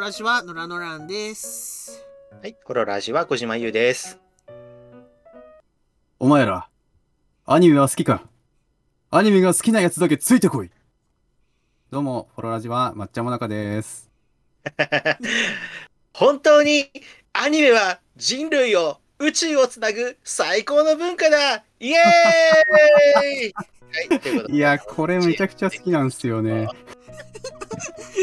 [0.00, 2.02] ラジは野良野良です。
[2.40, 4.18] はい、ホロラジは小島優です。
[6.18, 6.68] お前ら、
[7.44, 8.22] アニメは好きか？
[9.10, 10.70] アニメが好きなやつだけついてこい
[11.90, 14.10] どうも、フォロラジは抹茶もなかです。
[16.14, 16.90] 本当に
[17.34, 26.68] アニメは人類を宇宙をつなぐ最高の文化だイエーイ はい、いや、これめちゃくちゃ好きなんですよね。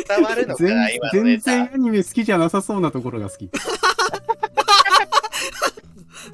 [0.07, 3.49] 伝わるのか全な今の全ネタ然アニメ好きじゃなさそうなところが好き。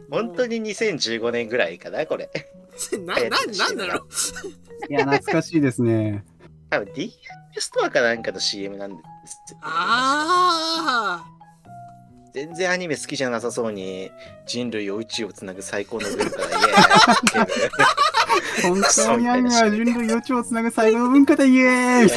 [0.09, 2.29] 本当に2015年ぐらいかなこれ。
[3.05, 4.07] な、な、なんだろう
[4.89, 6.23] いや、懐かしいですね。
[6.69, 7.13] 多分 D
[7.59, 11.23] ストアかなんかの CM なんですよあ
[12.33, 14.09] 全然アニメ好きじゃなさそうに
[14.47, 16.81] 人類を宇宙をつなぐ最高の文化だイエーイ
[17.19, 17.71] っていう
[18.63, 22.09] 本当にアニメは人類予知をつなぐ最後の文化だ、イエーイ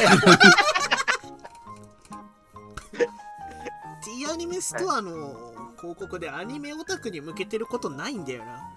[4.37, 8.71] ニメストアの広告でアニメオタクに向けてることないんだよな。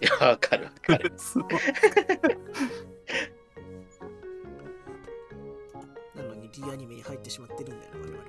[0.00, 1.12] いや、わかるわかる。
[6.14, 8.24] なのに D アニメに入ってしまってるんだよな、我々は。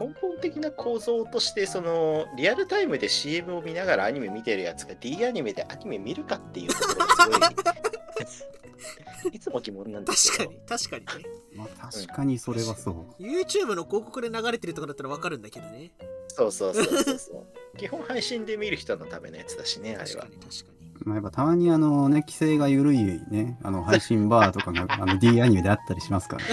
[0.00, 7.40] 根本的な構造としてそのリアルタイムで CM を見ながらアニメ見てるやつが D アニメでアニメ見るかっていうところがすごい
[9.32, 11.28] いつも疑問なんですけど確かに、確かにね。
[11.54, 13.22] まあ、確かにそれはそう。
[13.22, 15.92] YouTube の広告で流れてるとかだったらわかるんだけどね。
[16.28, 20.78] そうそうそうそうそう 基本配信で見る人のためのやつだしねあれは確かに、確かに。
[21.04, 26.50] まあ、やっぱたまにあのね、規制が緩いね、あの配信バーとかがあの D アニメであったりしますから、ね。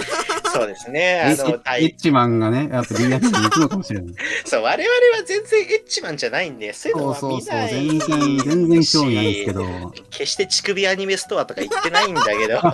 [0.56, 1.44] そうですねあエの
[1.88, 4.14] ッチマンがね、やっぱ D アニメに行くのかもしれない。
[4.44, 9.92] そう我々は全然エッチマンじゃないんでそういうのそうそうそう、は見ない全然、全然興味ないんですけど。
[10.10, 12.60] 決して乳首アニメストアとか行ってないんだけど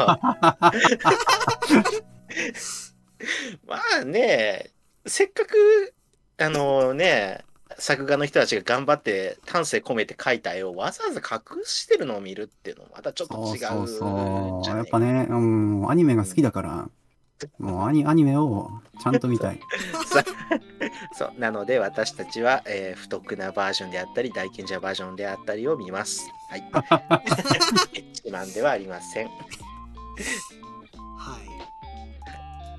[3.66, 4.70] まあね
[5.06, 5.94] せっかく
[6.38, 7.44] あのね
[7.78, 14.76] 作画の人たちが頑張って丹精込めて描いた絵をわざわざ隠してるのを見るっていうのもまたちょっと違うそうそうじそう。
[14.76, 16.88] やっぱね、うん、アニメが好きだから、
[17.58, 18.70] もうアニアニメを
[19.02, 19.60] ちゃんと見たい。
[21.14, 26.30] そう なので私たちは、えー不得なバージョンであったり大賢者バージョンであったりを見ます。
[26.50, 26.60] はい。
[26.60, 26.62] エ
[28.00, 29.26] ッチマンではありません。
[29.26, 29.36] はい。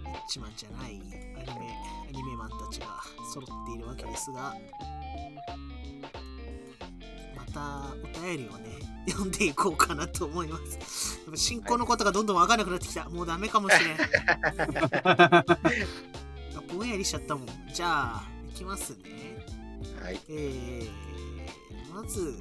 [0.09, 1.77] エッチマンじゃないアニメ、
[2.09, 2.87] アニメマンたちが
[3.33, 4.55] 揃っているわけですが、
[7.35, 8.69] またお便りをね、
[9.07, 11.19] 読んでいこうかなと思います。
[11.25, 13.09] やっぱ進行のことがどんどん分からなくなってきた。
[13.09, 13.97] もうダメかもしれん。
[15.03, 15.45] あ
[16.73, 17.47] ぼんやりしちゃったもん。
[17.73, 19.45] じゃあ、いきますね。
[20.01, 20.19] はい。
[20.29, 22.35] えー、まず、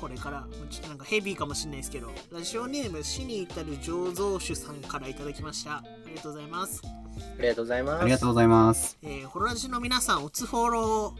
[0.00, 5.76] これから、ちょっとなんかヘビーかもしれないですけど、ラジオネーム、死に至る醸造酒さんからいただきました。
[5.76, 6.82] ありがとうございます。
[6.84, 8.02] ありがとうございます。
[8.02, 8.98] ありがとうございます。
[9.02, 11.14] えー、ホロラジの皆さん、おつフォロ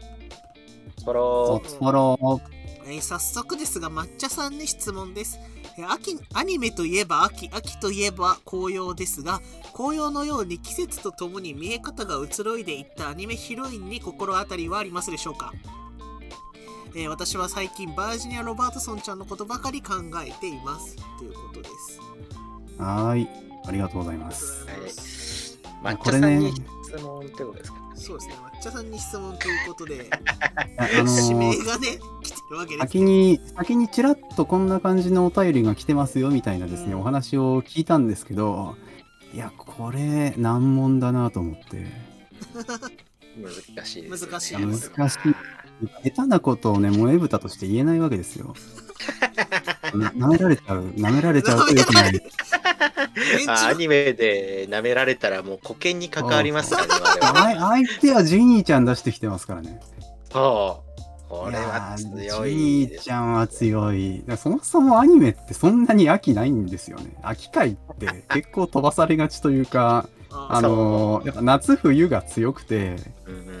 [1.03, 2.62] フォロおつフォロー。
[2.85, 2.93] ー。
[2.95, 5.39] えー早速ですが、抹茶さんに質問です。
[5.77, 9.41] えー秋アニメといえば秋、秋といえば紅葉ですが、
[9.73, 15.51] 紅葉のように季節とともに見え方が移ろいでいったアニメヒロインに心当たりはありますでしょうか？
[16.95, 19.95] えー私は最近バージニア・ロバートソンちゃんのことばかり考
[20.25, 21.99] えていますということです。
[22.77, 23.27] はーい。
[23.65, 24.65] ありがとうございます。
[24.67, 25.95] はい。
[25.95, 26.51] 抹これね茶さんに
[26.85, 27.77] 質問ってことですか？
[27.95, 30.09] そうですね、抹茶さんに質問ということで、
[30.77, 32.32] ああの 指名ーがね、来。
[32.79, 38.75] 先に、先にちらっとこんな感じのお便りが来てますよみたいなですね、うんお話を聞いたんですけど、
[39.33, 41.87] いや、これ難問だなと思って。
[43.35, 44.31] 難しいです、ね。
[44.31, 46.09] 難しい難しい。
[46.11, 48.53] 下手なことをね、萌え豚として言えないわけですよ。
[49.95, 52.21] な舐められちゃう、舐められちゃうとよくない。
[53.47, 59.79] アニメで舐められたらもう保険に関わりますからね、相手はジニーちゃん出してきてますからね。
[60.31, 60.82] そう。
[61.41, 64.23] これはー強いちゃんは強い。
[64.37, 67.15] そもそもアニメってそんなに秋ないんですよね。
[67.21, 72.95] 秋回って結構飛ばされがちというか、 ああのーやっぱ夏冬が強くて、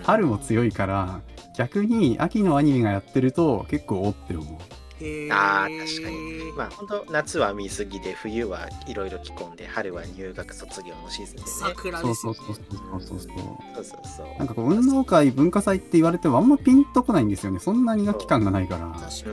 [0.03, 1.21] 春も強いから、
[1.57, 4.72] 逆に秋のアニメがやってると結構おって思う。
[5.03, 6.53] へーあー確かに。
[6.55, 11.47] まあ本当夏は見過ぎで冬はいろいろ着込んで春は入学卒業のシーズンでね。
[11.47, 13.29] 桜ですよそうそうそうそうそうそう。
[13.75, 14.27] そうそうそう。
[14.39, 17.59] なんかこう運動会文化祭って言われてもあんまピンとこないんですよね。
[17.59, 19.09] そんなにが期間がないから。
[19.09, 19.29] そ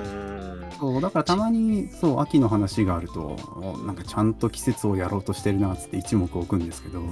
[0.99, 1.01] う。
[1.01, 7.03] だからたまにそう秋の話があるとおなんかちゃんと季節をやろうとしてるなっつって一目置くんですけど。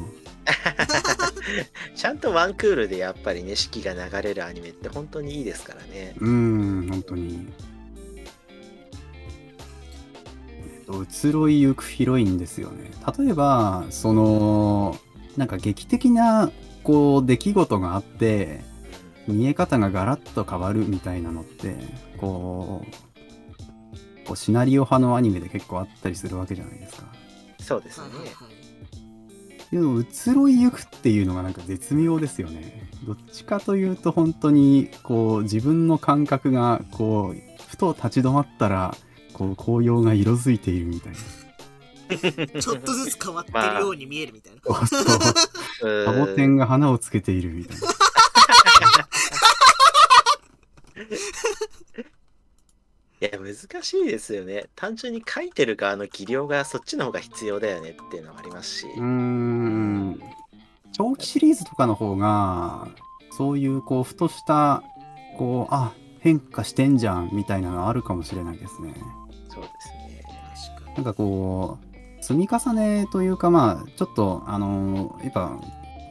[1.95, 6.15] ちゃんとワンクールでやっぱりね四季が流れるアニメって本当にいいですからね。
[6.19, 7.47] うーん本当に
[10.89, 14.97] と移ろいゆくヒロインですよね例えばその
[15.37, 16.51] なんか劇的な
[16.83, 18.61] こう出来事があって
[19.27, 21.77] 見え方がガラッと変わるみたいなのって
[22.17, 22.83] こ
[24.25, 27.05] うこうシナリオ派のアニメで結構あったりするわけじゃないですか。
[27.61, 28.07] そうですね
[29.71, 32.89] でも移ろいゆくっていうのがなんか絶妙ですよね。
[33.07, 38.97] どっちかというと本当にこう自分の感覚がこうふと立ち止まったら
[39.39, 41.19] こう紅葉が色づいているみたいな。
[42.61, 44.61] ちょっとずつ変わってるように見えるみたいな。
[44.63, 47.87] そうそうサボテンが花をつけているみたいな。
[53.21, 54.67] いや、難しいですよね。
[54.77, 58.87] 単純に書いてる側の技量がそっちの方が必要だよねっていうのはありますし。
[58.87, 60.21] うーん。
[60.93, 62.89] 長期シリーズとかの方が、
[63.37, 64.83] そういうこう、ふとした、
[65.37, 68.95] こう、あ、変化してんじゃんみたいなのあるかもしれないですね。
[69.63, 70.23] そうですね。
[70.77, 75.59] 確かになんかこう、積み重ねというか、まあ、ちょっと、あのやっぱ、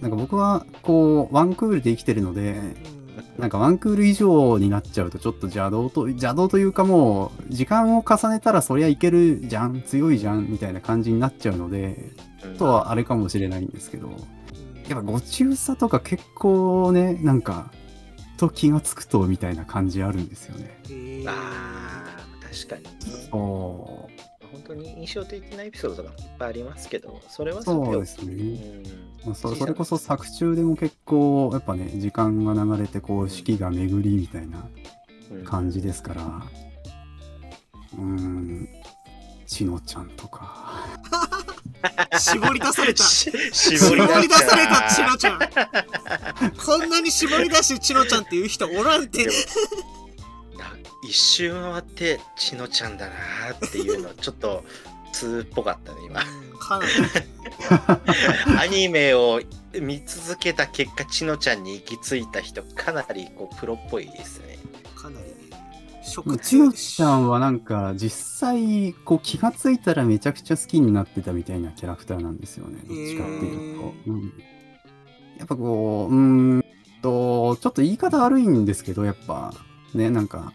[0.02, 2.98] なんか僕は、こう、ワンクールで生きてるので、うん
[3.38, 12.12] なんかワンクール以上になっちゃうとちょっと邪道と、邪道というかもう、時間を重ねたらそりゃいけるじゃん、強いじゃん、みたいな感じになっちゃうので、
[12.44, 14.10] うんちょっとあれかもしれないんですけど、
[14.88, 17.72] やっぱご中佐とか結構ね、なんか、
[18.38, 21.26] と気がつくとみたいな感じあるんですよね。
[21.28, 21.97] あ、
[22.52, 22.84] 確かに。
[23.30, 24.10] そ
[24.52, 27.64] 本当に印象的なエピソードがいっぱいありますけど、それはう。
[27.64, 28.34] そうですね。
[28.34, 28.84] うん
[29.26, 34.70] まあそそれこそ作中でも結構、やっぱね、時間が流れて、こう、四季が巡りみたいな
[35.32, 36.24] うん感じですから、
[37.98, 38.70] うーん、
[39.46, 40.86] ちのちゃんとか。
[42.18, 43.04] 絞り出された。
[43.06, 45.40] し絞絞りり出出されたチのノちゃん。
[46.66, 49.30] こんなに絞り出してチノちゃんっていう人おらんって。
[51.04, 54.64] 一周回ってちのちゃんだなーっていうのちょっと
[55.14, 56.20] 通っぽかったね今。
[58.60, 59.42] アニメを
[59.80, 64.58] 見続けた結果ちのちゃんに行き着いた人かなりこうプロっぽいですね。
[64.96, 65.28] かなり
[66.04, 72.80] 食ちのちゃんはなんか実際こう気がついたらめちゃくちゃ好きになってたみたいなキャラクターなんですよね。
[72.88, 74.34] どっちかっていうと、うん、
[75.38, 76.66] やっぱこううーん
[77.02, 79.54] とちょっと言い方悪いんですけどやっぱ
[79.94, 80.54] ねなんか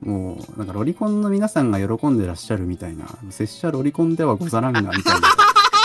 [0.00, 5.28] もうなんかロリコンの皆さんが喜んでらっしゃるみたいな拙者ロリコンではござらんがみたいな。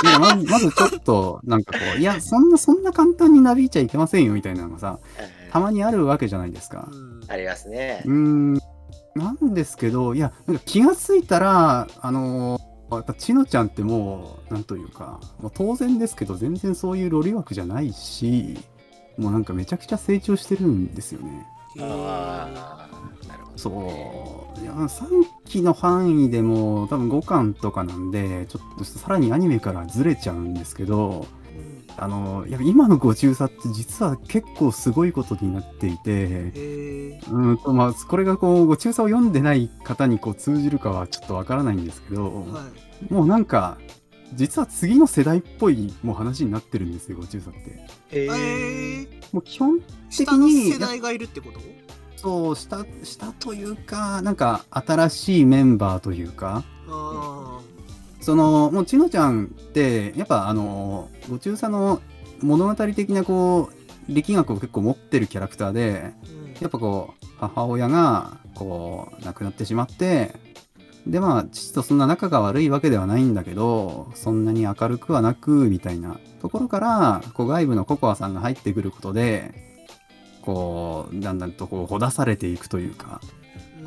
[0.03, 4.97] いやまずまずちょっとなんかこういやそんなそんな簡単になびいちゃいけませんよみたいなのがさ
[5.51, 7.21] たまにあるわけじゃないですか、うん。
[7.27, 8.01] ありますね。
[8.05, 8.53] うーん、
[9.15, 12.61] なんですけど、いや、なんか気がついたら、あのー
[12.91, 18.59] やっぱちのちゃんってもう、なんというか、もう当然ですけど、全然そういうロリ枠じゃないし、
[19.17, 21.47] もうなんかめちゃくちゃ成長してるんですよね。
[21.79, 22.89] あ
[23.55, 24.61] そう。
[24.61, 25.07] いや、3
[25.45, 31.41] 期の範囲でも多分5巻とかなんで、ちょっとさらにアニメからずれちゃうんですけど、うん
[31.97, 42.31] あのや今のご中佐って実は結構すごいことになっていて、うんとまあ、これがこう、ご中佐を読んでない方にこう通じるかはちょっとわからないんですけど、は
[43.09, 43.77] いもうなんか、
[44.33, 47.59] 実は次の世代っぽいもう話になってるんですよ、ご中佐って。
[48.11, 51.59] ええーーもう基本的下のに世、代がいるってこと？
[52.21, 57.59] そう、下、下というか、なんか新しいメンバーというか、あ
[58.21, 62.01] その、もうちのちゃんって、やっぱあの、ご中佐の
[62.41, 66.13] 物語的なこう、力学を結構持ってるキャラクターで、
[66.61, 70.35] やっぱこう母親がこう亡くなってしまって
[71.07, 79.70] でまあ父とそんな仲が悪いわけではないんだけどそんなに明るくはなくみたいなところからこう外部のココアさんが入ってくることで
[80.41, 83.21] こうだんだんとこうほだされていくというか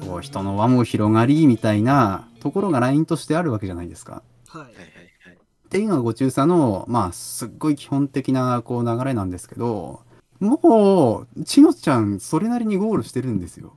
[0.06, 4.22] こう人の輪も広がりみたいなところがラインとしてあるわけじゃないですか。
[4.48, 10.02] はいはいはいはいっていうのがご中佐のまあすっごい基本的なこう流れなんですけど
[10.38, 13.74] もうちのちゃんそれなりにゴールしてるんですよ。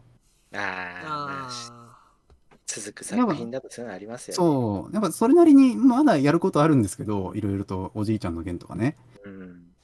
[0.53, 1.77] ああ
[2.67, 4.93] 続く作品だとそういうのありますよねそう。
[4.93, 8.97] やっぱそれなりにまだやることあるんですけど、いろいろとおじいちゃんの件とかね。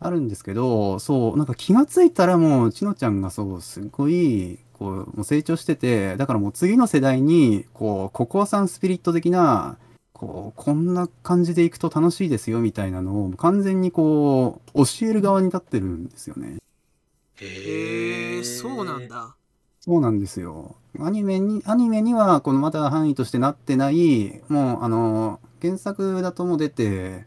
[0.04, 9.78] うんあるんですけど、そう、なんか気がついたらもう、ちのちゃんがそう、すごい、こう、もう成長してて、だからもう次の世代に、こう、ココアさんスピリット的な、
[10.14, 16.58] こう、こんな感じでいくと楽しいですよ、みたいなのを完全にこう、教える側に立ってるんですよね。
[17.38, 19.36] ーへへえそうなんだ
[19.80, 20.76] そうなんですよ。
[21.00, 27.26] アニメに、アニメには、このまだ範囲としてなってない、もう、あの、原作だともう出て、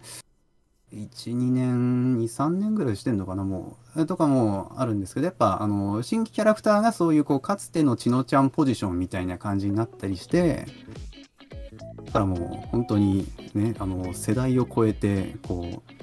[0.96, 4.02] 1、2年、2、3年ぐらいしてんのかな、もう。
[4.02, 10.66] えとかもあるんですけど、やっぱ、あの、新規キャラクターがそういう、こう、かつてのちのちゃんポジションみたいな感じになったりして、
[12.06, 15.96] だからもう、本当にね、あの、世代を超えて、こう、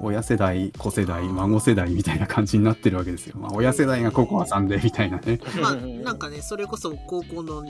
[0.00, 3.38] 親世代、子世代、孫世代みたいな感じになってるわけですよ。
[3.38, 5.38] まあ、親世代がココアさんでみたいなね。
[5.60, 7.62] まあなんかねそれこそ高校の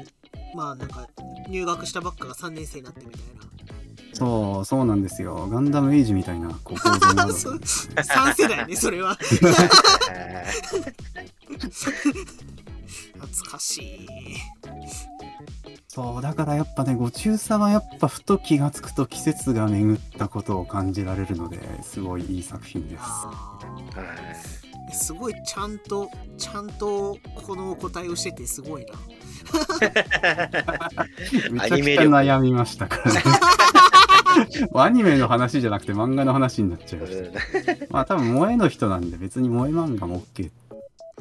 [0.55, 1.09] まあなんか
[1.49, 3.52] 入学したばっかが3年生になってみたいな
[4.13, 5.49] そう、そうなんですよ。
[5.51, 7.89] ガンダムエイジみたいなこう構造になるわけそうです。
[7.97, 9.19] 3世代ねそれはあ
[13.23, 14.09] 懐かしい
[15.89, 23.05] そう、だからやっぱね、ご中佐はやっぱふと気がつくと季節が巡ったことを感じられるので、すごいいい作品です。
[25.07, 28.93] すごいちゃんとちゃんとこのお答えをしててすごいな
[31.51, 33.23] めちゃくちゃ悩みましたからね。
[34.61, 37.87] もうアニメの話じゃなくて漫画の話になっちゃいました。
[37.91, 40.51] まあ多分萌えの人なんで別に萌え漫画も OK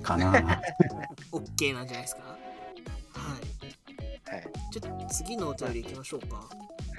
[0.01, 0.33] かな。
[1.31, 2.21] OK なんじゃないですか？
[2.21, 2.37] は
[4.33, 4.35] い。
[4.35, 4.43] はい。
[4.71, 6.35] じゃあ次のお便りいきましょうか。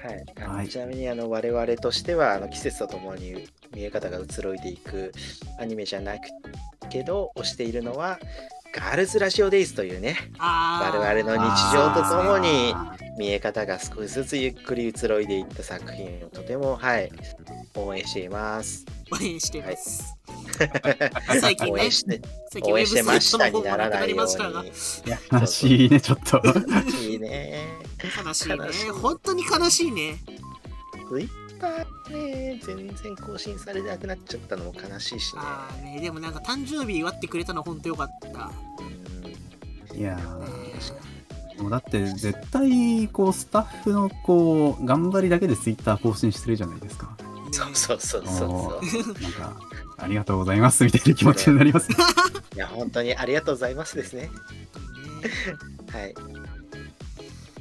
[0.07, 0.25] はい。
[0.43, 0.69] あのはい。
[0.69, 5.11] ちなみにあの我々としてはあの季節とともに見え方が移ろいでいく
[5.59, 6.21] アニメじゃなく
[6.89, 8.19] けど推しているのは
[8.75, 17.11] ガールズラジオデイズというね我々の日常とともにあ見え方が少しずつゆっくり移ろいでいった作品をとてもはい
[17.75, 18.83] 応援しています。
[19.11, 20.15] 応援してます、
[21.39, 22.19] 最近ね応援して
[22.63, 24.33] 応援してましたにならないように。
[24.33, 26.41] ー悲しいね、ちょっと。
[26.99, 27.63] いいね。
[28.25, 28.55] 悲しいね。
[28.55, 28.89] 悲しい。
[28.89, 30.17] 本当に悲しいね。
[31.09, 35.41] ツイッターね、全然更新されなくなっちゃったのも悲しいしね。
[35.43, 38.93] ああねでもなんか誕生日祝ってくれたの本当よかった、うん
[39.95, 40.17] いや
[41.59, 47.15] もうだって絶対こうスタッフのこう頑張りだけでツイッター更新してるじゃないですか。
[47.51, 49.21] そうそうそうそうそう。
[49.21, 49.59] なんか
[49.97, 51.97] ありがとうございますみたいな気持ちになりますね。
[52.55, 54.23] いや、本当にありがとうございますですね。
[54.23, 54.31] ね
[55.91, 56.15] はい。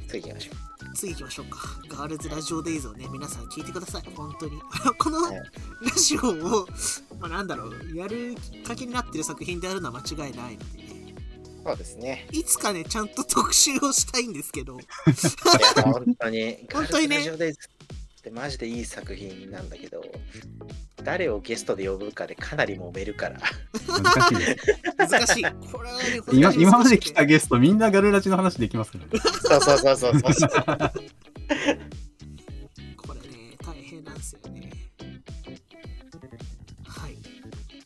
[0.08, 1.58] 次行きましょ次行きましょうか。
[1.88, 4.02] ガールズラジオデイズをね皆さん聞いてください。
[4.14, 4.60] 本当に。
[4.98, 5.36] このはい。
[5.36, 5.44] ラ
[5.96, 6.66] ジオを、
[7.20, 7.96] まあ、なんだろう。
[7.96, 10.78] やるきっかけになってる作品であるのは間違いないので。
[10.78, 11.14] ね
[11.64, 11.68] う。
[11.68, 12.28] そうですね。
[12.32, 14.78] いつかねちゃんと特集をしたいんですけど。
[15.82, 16.58] 本当に。
[16.72, 17.08] 本当にね。
[17.08, 17.58] ガールズラジオデイズ
[18.22, 20.00] ってマジでいい作品なんだけど、
[21.04, 23.40] 誰をゲストで呼ぶかでかなり揉めるから。
[23.96, 24.66] 難しいです。
[24.96, 25.46] 難しい
[26.32, 29.10] 今今まで来たゲストみんなガルラジの話できますからね。
[29.42, 30.50] そうそうそうそうそう。
[32.96, 34.70] これね大変なんですよね
[36.86, 37.16] はい、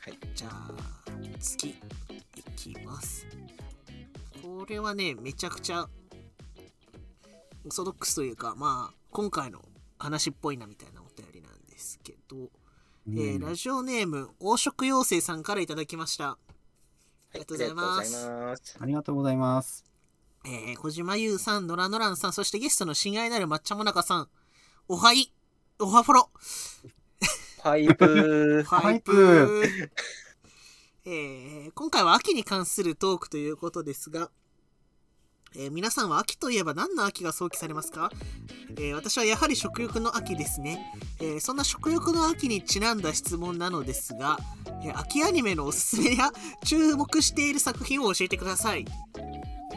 [0.01, 0.71] はいじゃあ
[1.41, 1.75] 次い
[2.57, 3.27] きます
[4.43, 5.89] これはねめちゃくちゃ
[7.65, 9.63] オーソドックスというかまあ今回の
[9.99, 12.37] 話っぽいなみたいなお便りなんですけど、
[13.09, 16.31] えーラジオネーム黄色妖精さんからいただきました。
[16.31, 16.39] あ
[17.35, 18.17] りがとうございます。
[18.17, 18.77] ありがとうございます。
[18.81, 19.85] ありがとうございます。
[20.45, 24.29] えー、小島優さん、ノラノランさん、そしてゲストの親愛なる抹茶もなかさん、
[24.89, 25.33] おはい、
[25.79, 26.31] おはフォロ、
[27.63, 28.63] パイプ。
[28.67, 29.63] ハイプ
[31.05, 34.33] えー今回は秋に関するトークということですが、
[35.55, 38.11] えー皆さんは秋といえば何の秋が想起されますか、
[38.79, 44.39] えー私はやはり食欲の秋ですね、えーそんな食欲の秋にちなんだ質問なのですが、
[44.85, 46.31] えー秋アニメのおすすめや
[46.65, 48.85] 注目している作品を教えてください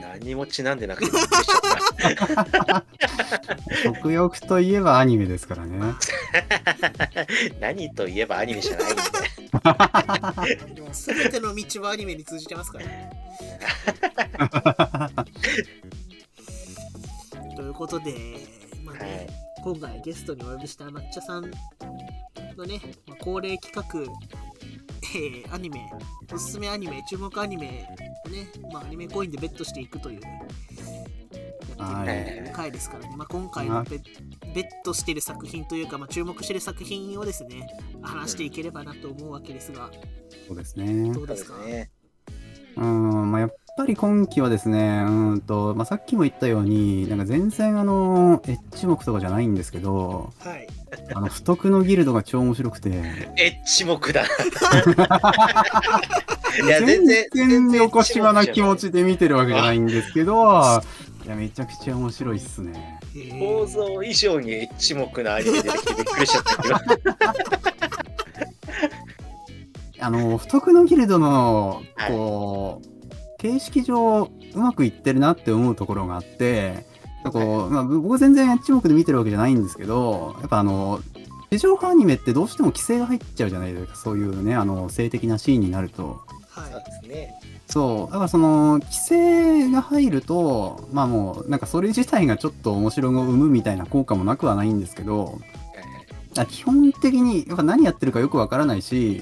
[0.01, 1.11] 何もちなんでなくて。
[3.83, 5.93] 食欲といえばアニメですからね。
[7.59, 9.01] 何といえばアニメじゃないんで。
[10.75, 13.09] でも全ての道はアニメに通じてますからね
[17.55, 18.13] ということで、
[18.83, 19.33] まあはねい。
[19.63, 21.51] 今回ゲストにお呼びした抹茶さん
[22.55, 23.83] のね、まあ恒例企画、
[25.15, 25.89] えーアニメ、
[26.33, 27.87] おすすめアニメ、注目アニメ
[28.25, 30.21] をね、まあ、アニメコインでベットしていくという、
[31.79, 34.01] やっている回ですからね、まあ、今回のベッ
[34.53, 37.67] ベットしている作品というか、まあ、注目している作品をですね、
[38.01, 39.89] 話していければなと思うわけですが、
[40.47, 41.05] そうですね。
[41.05, 41.91] そうどうですすね。
[42.75, 50.67] うん、まあ、やっぱり今期はですね、うんと、まあ、さっきも言ったように、なんか全然あの、エッジ目とかじゃないんですけど、はい。
[51.15, 54.25] あの、不徳のギルドが超面白くて、エッチ目だ。
[56.61, 57.25] いや、全然。
[57.31, 58.79] 全然横島な気持ち。
[58.79, 60.81] ちで見てるわけじゃないんですけど、
[61.25, 62.99] いや、めちゃくちゃ面白いっすね。
[63.15, 66.75] えー構造以上にエッチ目なアニメ出てきてびっくりしちゃったけど。
[70.05, 72.98] あの、不徳のギルドのはい、こう、
[73.39, 76.85] 形式上、うまくいってるなって思うところがあって、
[77.23, 80.99] こうまあ、僕全然一目で見てるわけじゃないんですけど、やっぱあの、
[81.49, 86.21] 地上波アニメってどうしても規制が入っちゃうじゃないですか、そういうね、あの、性的なシーンになると。
[86.53, 87.33] そうはですね。
[87.67, 95.39] そう、だからその、規制が入ると、まあもう、なんかそれ自体がちょっと面白みを生むみたいな効果もなくはないんですけど、
[96.37, 99.21] あ基本的にやっぱ何やってるかよくわからないし、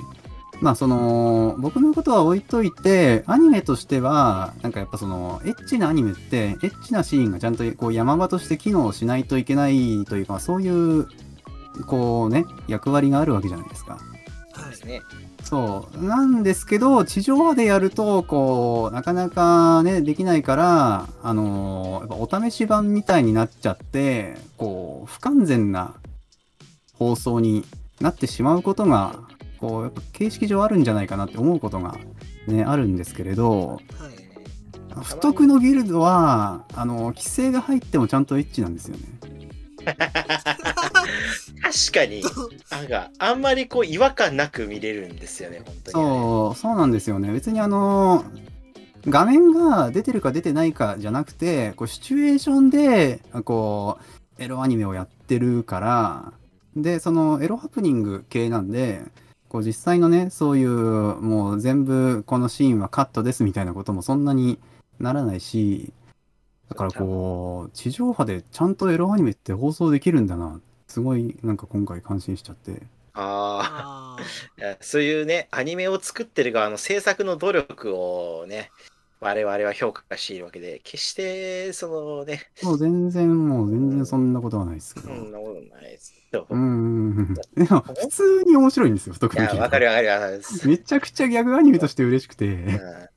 [0.59, 11.07] まあその、僕のことは置いといて、アニメとしては、なんかやっぱその、エッチなアニメって、エッチなシーンがちゃんとこう山場として機能しないといけないというか、そういう、
[11.85, 13.99] こうね、役割があるわけじゃないですか。
[14.53, 14.69] はい。
[14.71, 15.01] ですね。
[15.43, 16.03] そう。
[16.03, 25.93] なんですけど、地上波でやると、こう、なかなかね、できないから、あのーやっぱお試し版みたいになっちゃって、こう、不完全な
[26.95, 27.63] 放送に
[28.01, 29.26] なってしまうことが、
[29.59, 31.97] こう、やっぱ形式上あるんじゃないかなって思うことが
[32.47, 33.79] ね、あるんですけれど、はい。
[35.03, 39.03] 不徳のギルドは、あの、規制が入ってもちゃんとエッチなんですよね。
[39.87, 39.97] 確
[41.93, 42.23] かに、
[42.71, 45.93] なんか、あんまりこう違和感なく見れるんですよね、本当に。
[45.93, 47.31] そう、そうなんですよね。
[47.31, 48.25] 別にあの、
[49.05, 53.99] 画面が出てるか出てないかじゃなくて、こうシチュエーションで、こ
[54.39, 56.33] う、エロアニメをやってるから、
[56.75, 59.01] で、そのエロハプニング系なんで、
[59.49, 64.59] こう実際のね、そういう、もう全部このシーンはカットですみたいなこともそんなに
[64.99, 65.93] ならないし、
[66.69, 70.59] だからこう、地上波でちゃんとエロアニメって放送できるんだな。
[70.87, 72.81] すごい、なんか今回感心しちゃって。
[73.13, 74.17] ああ
[74.81, 78.69] そういうね、アニメを作ってる側の制作の努力をね、
[79.19, 85.07] 我々は評価しているわけで、決して、そのね、もう全然、もう全然そんなことはないですけど。
[85.07, 86.45] そんなことないですけど。
[86.49, 87.33] うん。
[87.55, 89.59] でも、 普通に面白いんですよ、特いや、に。
[89.59, 90.41] わかるわかるわかる。
[90.65, 92.45] めちゃくちゃギャグアニメとして嬉しくて。
[92.45, 93.07] うん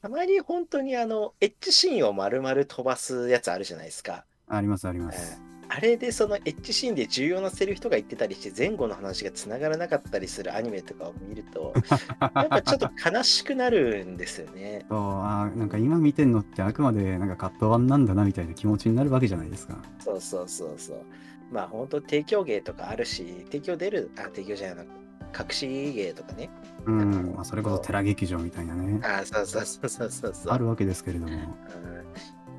[0.00, 4.24] たまに本当にあの、エッジシーンを丸々飛ばすやつあるじゃないですか。
[4.46, 5.42] あります、あります。
[5.70, 11.74] あれでそのエッジシーンで重要なセリフとか言ってたりして前後の話がつながらなかったりするアニメとかを見ると
[12.34, 14.86] なんかちょっと悲しくなるんですよね。
[14.88, 19.78] そう、あーなんか今見てんのってあくまでなんかカット版なんだなみたいな気持ちになるわけじゃないですか。
[19.98, 21.02] そうそうそうそう。
[21.50, 24.92] まあ本当提供芸とかあるし提供出るあ提供じゃないな
[25.38, 26.48] 隠し芸とかね。
[26.86, 27.32] うん。
[27.34, 29.00] まあ、それこそ寺劇場みたいなね。
[29.02, 30.52] あそうそうそうそうそう。
[30.52, 31.32] あるわけですけれども。
[31.32, 31.97] うん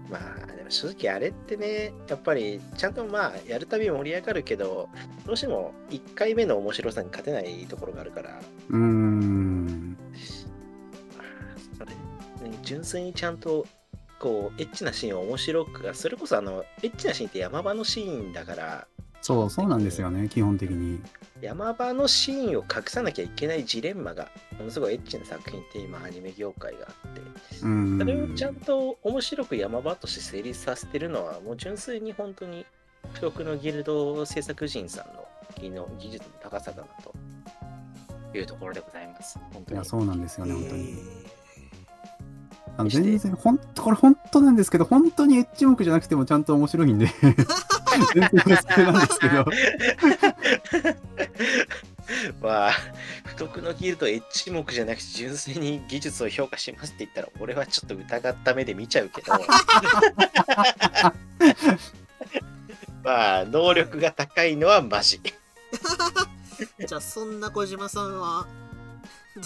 [0.10, 4.89] まあでも正直あれってねやっぱりちゃんとまあやるたび盛り上がるけど
[5.26, 9.98] どうしても1回目の面白さに勝てないところがあるからうーん。
[11.78, 11.91] それ、
[12.50, 13.67] ね、純粋にちゃんと
[14.19, 18.88] こうエッチなシーンを面白くそれこそあのエッチなシーンって山場のシーンだから
[19.29, 20.99] そう、そうなんですよね、基本的に。
[21.39, 27.21] 山場のシーンを隠さなきゃいけないジレンマがものすごいエッチな作品って今アニメ業界があって
[27.61, 27.99] うん。
[27.99, 32.65] それをちゃんと面白く山場として成立させてるのはもう純粋に本当に
[33.13, 35.27] 不徳のギルド制作人さんの
[35.61, 37.13] 技能技術の高さだなと
[38.35, 39.37] いうところでございます。
[39.53, 40.89] 本当にいや、そうなんですよね、本当に。
[40.89, 41.39] え
[42.77, 47.07] あの全然、ほんと、これ本当なんですけど、本当にエッチ目じゃなくてもちゃんと面白いんで、
[48.13, 49.45] 全然これそれなんですけど。
[52.41, 52.71] まあ、
[53.25, 59.34] 不徳のギルドエッジ目じゃなくて純粋に技術を評価しますって言ったら俺はちょっと疑った目で見ちゃうけど。
[63.04, 65.21] まあ能力が高いのはマジ。
[65.23, 68.47] ーじゃあそんな小島さんは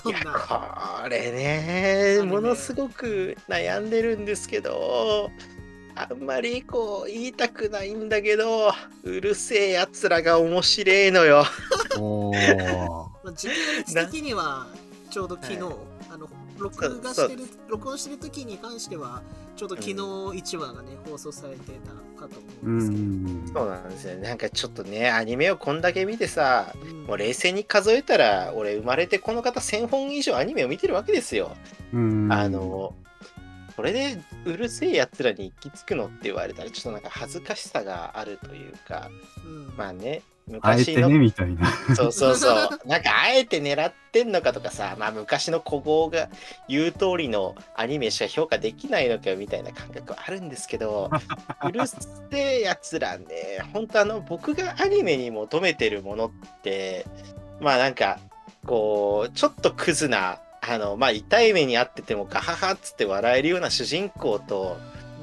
[0.03, 5.29] どいやんなこれねものすごく悩んでるんですけど
[5.95, 11.45] あんまりこう言いたくないんだけどうるせえやつらが面白いのよ。
[13.36, 14.67] 時系列的には
[15.10, 15.73] ちょうど昨日、はい。
[16.12, 16.27] あの
[16.58, 19.21] 録画してる録音してる時に関しては
[19.56, 23.67] ちょうど昨日1話がね、放送されてたかと思ううんですけど、ん。
[23.67, 24.17] そうなんですよ。
[24.17, 27.03] なんかちょっとねアニメをこんだけ見てさうん。
[27.03, 31.56] もう冷静に数えたら俺生まれてこの方1000本以上アニメを見てるわけですよ。
[31.93, 32.32] うん。
[32.32, 32.95] あの
[33.75, 39.09] これでうるせえやつらに行き着くのって言われたらちょっとなんか恥ずかしさがあるというか
[39.45, 40.21] うんまあね
[40.62, 41.71] あえ昔のてね、みたいな。
[41.95, 46.29] そうそうそうなんかあえて狙ってんのかとかさまあ昔の古豪が
[46.67, 51.09] 言う通りのアニメしか評価できないのかよみたいな感覚はあるんですけど
[51.63, 51.97] うるせ
[52.33, 56.31] えやつらね本当あの僕がアニメに求めてるものっ
[56.62, 57.05] て
[57.62, 58.19] まあなんか
[58.65, 64.78] こうちょっとクズなあのまあ痛い目にあっててもガハハっつって笑えるような主人公と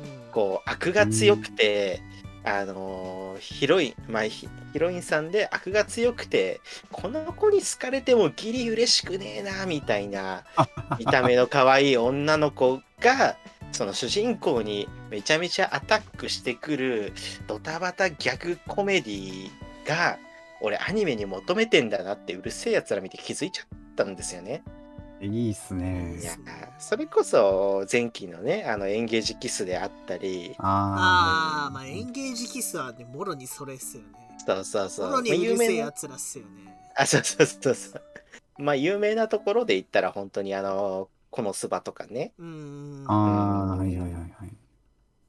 [0.04, 2.00] うんこう悪が強くて、
[2.44, 6.60] あのーヒロイン、まあ、ヒヒロインさんで悪が強くて
[6.92, 10.44] この子に好かれてもギリ嬉しくねえなみたいな
[10.98, 13.36] 見た目の可愛い女の子が
[13.72, 17.12] その主人公にめちゃめちゃアタックしてくる
[17.46, 19.50] ドタバタギャグコメディ
[19.86, 20.18] が
[20.60, 24.62] 俺アニメに求めてんだなってうるせえやつら見て気づいちゃったんですよね。
[25.20, 26.24] いいっすねい。
[26.24, 26.32] や
[26.78, 35.06] それこそ前期のねあのエンゲージキスであったりあああまあエンゲージキスはねもろにそれっすよねそうそうそう。
[35.06, 36.76] もろにまあ有名なやつらっすよね。
[36.96, 38.02] あ、そうそうそうそう。
[38.58, 42.32] まあ、有名なところで言ったら、本当にあの、このスバとかね。
[42.38, 43.06] うーん。
[43.08, 44.56] ああ、はいはいはいはい。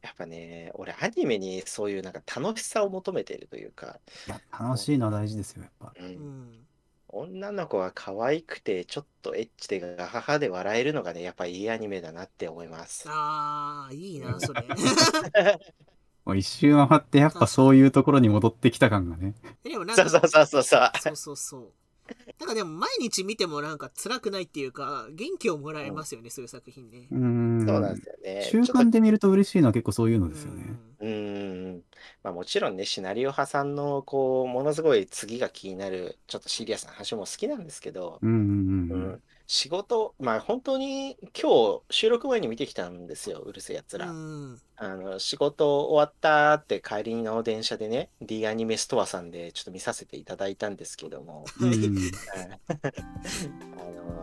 [0.01, 5.93] やっぱね、俺、アニメにそういうなんか楽しさを求めてるというか、いや、楽しいのは大事ですよ、やっぱ。
[5.95, 6.67] う、うんん。
[7.13, 13.05] 女の子が可愛くて、ちょっとエッチでガハハで笑えるのがね、やっぱいいアニメだなって思います。
[13.07, 14.63] ああ、いいな、それ。
[16.23, 19.33] もう一周回って、やっぱそういうところに戻ってきた感がね。
[19.63, 20.91] でもなんか、そうそうそうそうそう。
[20.99, 21.73] そうそうそう。
[22.39, 27.07] なんかでも毎日見てもなんか辛くないっていうか、元気をもらえますよね、そういう作品ね。
[27.11, 27.65] うーん。
[27.65, 28.41] そうなんですよね。
[28.65, 30.79] 習慣で見ると嬉しいのは結構そういうのですよね。
[30.99, 31.83] うーん。
[32.23, 39.21] まあもちろんね、シナリオ派さんの、こう、ものすごい次が気になる、ちょっとシリアスな話も好きなんですけど、うんうんううんん、
[39.53, 44.09] 仕事、まあ本当に今日収録前に見てきたんですよ、うるせえやつら。
[44.09, 44.57] うん。
[44.77, 51.69] あの、仕事終わったって帰りの電車でね、D アニメストアさんでちょっと見させていただいたんですけども、 あの、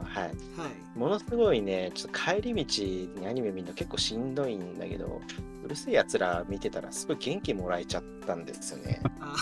[0.02, 0.28] はい。
[0.28, 0.98] はい。
[0.98, 2.82] ものすごいね、ちょっと帰り道
[3.20, 5.20] にアニメ見るの結構しんどいんだけど、
[5.62, 9.02] うる星やつら見てたらすごい元気もらえちゃったんですよね。
[9.20, 9.36] あ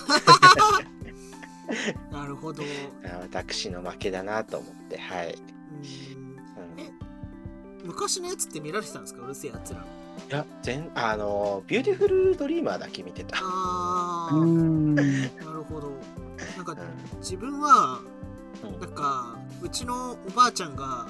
[2.11, 2.65] なるほど。
[3.05, 5.56] あ私の負けだなと思って、はい。
[7.85, 9.23] 昔のやつって見られてたんですか？
[9.23, 9.85] うる星やつら。
[10.31, 13.37] や、全、あの、ビューティフルドリーマーだけ見てた。
[13.41, 14.95] あー、うん。
[14.95, 15.93] なるほど。
[16.57, 18.01] なんかうん自分は、
[18.65, 21.07] うんなんか、うちのおばあちゃんが、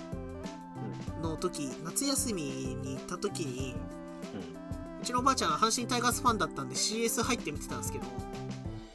[1.23, 3.75] の時、夏休みに行った時に、
[5.01, 8.05] うちのおばあちゃんは阪神タイガースファンだったんで CS 入って見てたんですけど、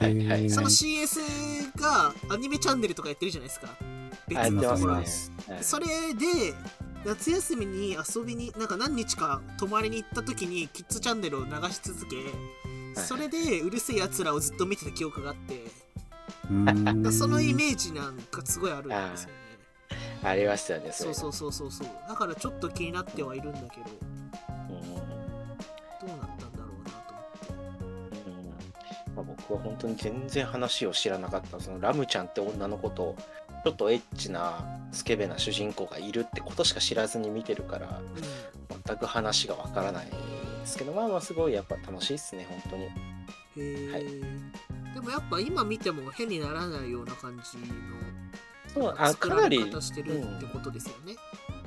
[0.02, 0.50] はいはい。
[0.50, 3.68] そのえ CS がアニメチャンネルとかやってるじゃないですか。
[4.30, 4.96] やってのところ。
[4.96, 5.02] で。
[5.02, 5.56] ますね。
[5.56, 5.64] はい。
[5.64, 6.54] それで
[7.06, 12.18] 夏休みに遊びになんか何日か泊まりに行った時にキッズチャンネルを流し続け
[13.00, 15.92] それでうるせえやつらをずっと見てた記憶があって。
[17.12, 19.36] そのイメージなんかすごいあるんですよね。
[20.24, 21.88] ありましたよね、そうそううそうそうそう。
[22.08, 23.86] だからちょっと気になってはいるんだけど
[29.52, 31.60] 僕は本当に全然話を知らなかった。
[31.60, 33.16] そのラムちゃんって女の子と
[33.66, 38.02] ちょっとエッチなスケベな主人公がいるってことしか知らずに見てるから
[38.86, 40.12] 全く話がわからないで
[40.66, 43.92] すけどまあまあすごいやっぱ楽しいっすね本当に。
[43.92, 44.06] はい。
[44.94, 47.60] でもやっぱ今見ても変にならないような感じ
[48.74, 51.16] そうあからなりしてるってことですよね、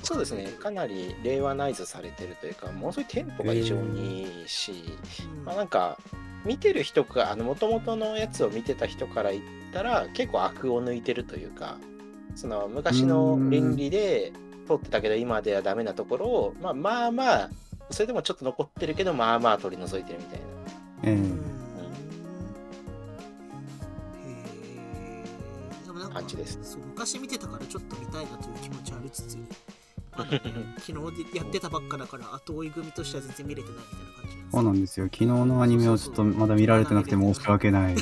[0.03, 0.47] そうですね。
[0.59, 1.15] かなり。
[1.23, 4.73] 令和ナイズされてるというかものすごいテンポが非常にいいし、
[5.37, 5.45] うん。
[5.45, 5.99] まあなんか
[6.45, 11.79] 見てる人があの元々のやつを見てた人から言ったら結構悪を抜いてるというか
[12.35, 14.33] その昔の倫理で
[14.67, 17.51] 通ってたけど今ではダメなところを、まあ、まあまあ
[17.91, 20.47] それでもちょっと残ってるけどまあまあ取り除いてるみたいな。
[21.05, 21.13] ええ。
[21.13, 21.55] うん。
[26.15, 26.59] 感じです。
[26.63, 29.37] そう昔見てたからちょっと見たいなという気持ちはありつつ
[30.17, 35.07] 昨日でやってたばっかだから後追い組としては全然見れてないみたいな感じそうなんですよ。
[35.07, 37.97] 昨日のアニメをちょっとまだ見られてなくて申し訳ない。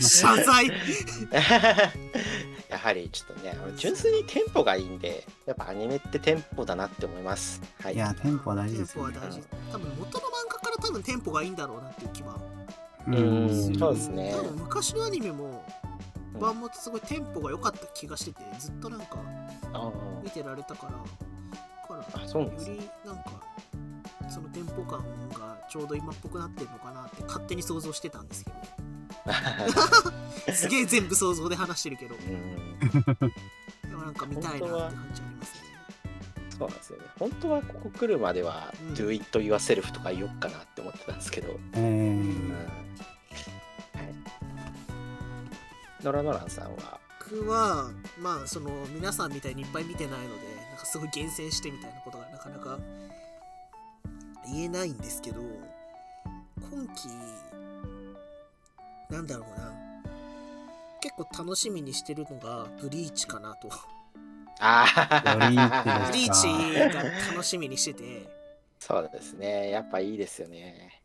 [0.00, 0.66] 謝罪。
[2.68, 7.62] やはりちょっとね純粋にテンポがいいんでやっぱアニメってテンポだなって思います。
[7.80, 7.94] はい。
[7.94, 9.14] いや、テンポは大事テンですよね。
[9.14, 9.40] ポは大事。
[9.72, 12.36] 多分元の漫画から多分テンポがいいんだろうなっていう気は。
[13.06, 13.46] ううん。
[13.46, 14.34] んそうですね。
[14.36, 19.18] 多分昔のアニメもうん版もすごいテンポが良かった気がしててずっとなんか
[19.72, 23.42] あ見てられたからだからよりなんか
[24.28, 28.56] そのテンポ感がちょうど今っぽくなってるのかなって勝手に想像してたんですけど。
[29.26, 32.14] あ すげえ全部想像で話してるけど。
[32.14, 33.32] うん
[33.88, 35.68] でもなんか見たいなって感じありますね。
[36.50, 37.04] そうなんですよね。
[37.18, 38.94] 本当はここ来るまでは、うん。
[38.94, 41.58] Do it yourself とか言おっかなって思ってたんですけど。
[41.74, 42.52] うん。
[42.52, 42.87] えは
[46.02, 52.78] ノラノランさんは、僕はまあその皆さんみたいにいっぱい見てないのでなんかすごい厳選してみたいなことがなかなか
[54.46, 55.40] 言えないんですけど
[56.70, 57.08] 今期
[59.10, 59.72] なんだろうな。
[61.00, 63.68] 結構楽しみにしてるのがブリーチかなと。
[64.60, 64.84] あ
[65.22, 68.28] ブリーブリーチが楽しみにしてて。
[68.80, 69.70] そうですね。
[69.70, 70.97] やっぱいいですよね。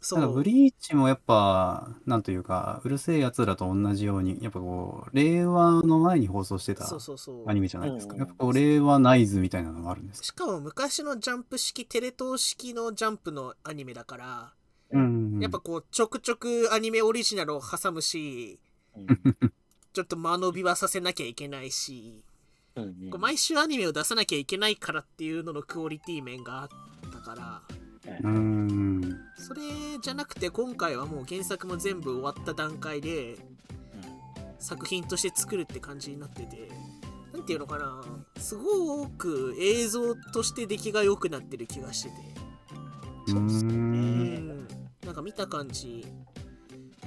[0.00, 0.32] そう。
[0.32, 7.48] ブリーチもやっぱ、なんというか、うるせえやつらと同じように、やっぱこう、令和の前に放送してたそうそうそう。
[7.48, 8.14] アニメじゃないですか。
[8.14, 8.20] うん。
[8.20, 14.52] やっぱこう、令和ナイズみたいなのがあるんですしかも昔のジャンプ式テレ東式のジャンプのアニメだから、
[14.92, 15.40] うん。
[15.40, 18.58] やっぱこうちょくちょくアニメオリジナルを挟むし
[18.96, 19.06] うん
[19.92, 22.22] ちょっと間延びはさせなきゃいけないし、
[22.76, 23.10] うんうん。
[23.10, 26.68] こう毎週アニメを出さなきゃいけないからっていうののクオリティ面があっ
[27.12, 27.42] たから。
[27.42, 27.77] はい
[28.20, 29.20] うーん。
[29.36, 29.60] それ
[30.02, 33.36] じゃなくて今回はもう原作も全部終わった段階で
[34.58, 36.68] 作品として作るって感じになってて
[37.32, 38.02] なんていうのかな
[38.38, 42.14] すごく映像として出来が良くなってる気がしてて
[43.28, 43.32] うー。
[43.32, 44.68] そうですねうんん
[45.04, 46.06] なんか見た感じ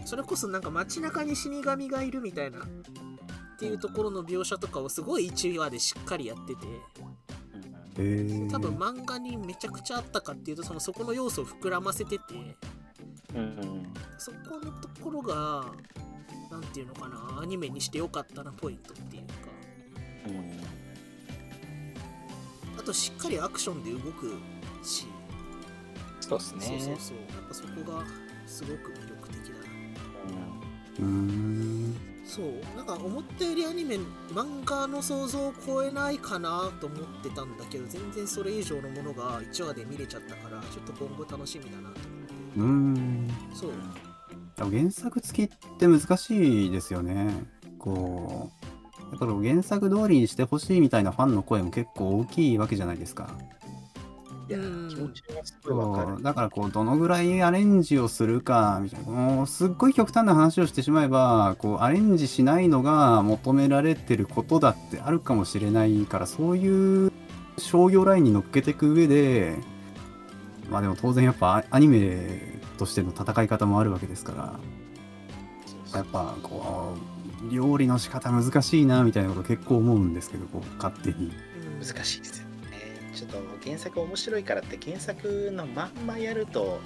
[0.05, 2.63] それこそなんか街中に死神がいるみたいなっ
[3.59, 6.61] ていうところの描写とかをすごい1話でしっかりやってて
[8.49, 12.23] 多分漫画にめちゃくちゃあったかっていうとそのそこの要素を膨らませてて
[13.35, 13.39] うん。
[13.39, 15.65] うんそこのところが
[16.51, 19.33] なんていうのかなアニメにしてよかったなポイントっていうか。
[20.27, 20.61] うん。
[22.79, 24.37] あとしっかりアクションで動く
[24.83, 25.07] し、
[26.19, 26.61] そうですね。
[26.61, 27.17] そうそうそう。
[27.17, 28.05] やっぱそこが
[28.45, 29.65] すごく魅力的だな。
[30.99, 31.70] うーん。
[32.31, 33.97] そうなんか思ったよりアニメ
[34.33, 43.27] 漫画の想像を超えないかなと思ってたんだけど全然それ以上のものが1話で見れちゃったからちょっと今後楽しみだなと思ってうーん。
[43.53, 43.71] そう
[44.69, 47.43] 原作付きって難しいですよね。
[47.79, 53.35] こう、やっぱ原作通りにしてほしいみたいなファンの声も結構大きいわけじゃないですか。
[54.51, 54.89] いやうん。
[54.89, 56.07] 気持ちはすごいわかる。
[56.15, 59.11] そうだからこうどのぐらいアレンジをするかみたいな。
[59.11, 67.11] もうすっごい極端な話をしてしまえばこうアレンジしないのが求められてることだってあるかもしれないからそういう
[67.57, 69.55] 商業ラインに乗っけていく上で
[70.69, 76.95] まあでも当然やっぱアアニメとしての戦い方もあるわけですからやっぱこ
[77.49, 81.25] う料理の仕方難しいなみたいなこと結構思うんですけどこう勝手に。
[81.25, 81.85] うん。
[81.85, 82.40] 難しいですよね
[83.13, 86.79] ちょっと原作面白いからって原作のまんまやると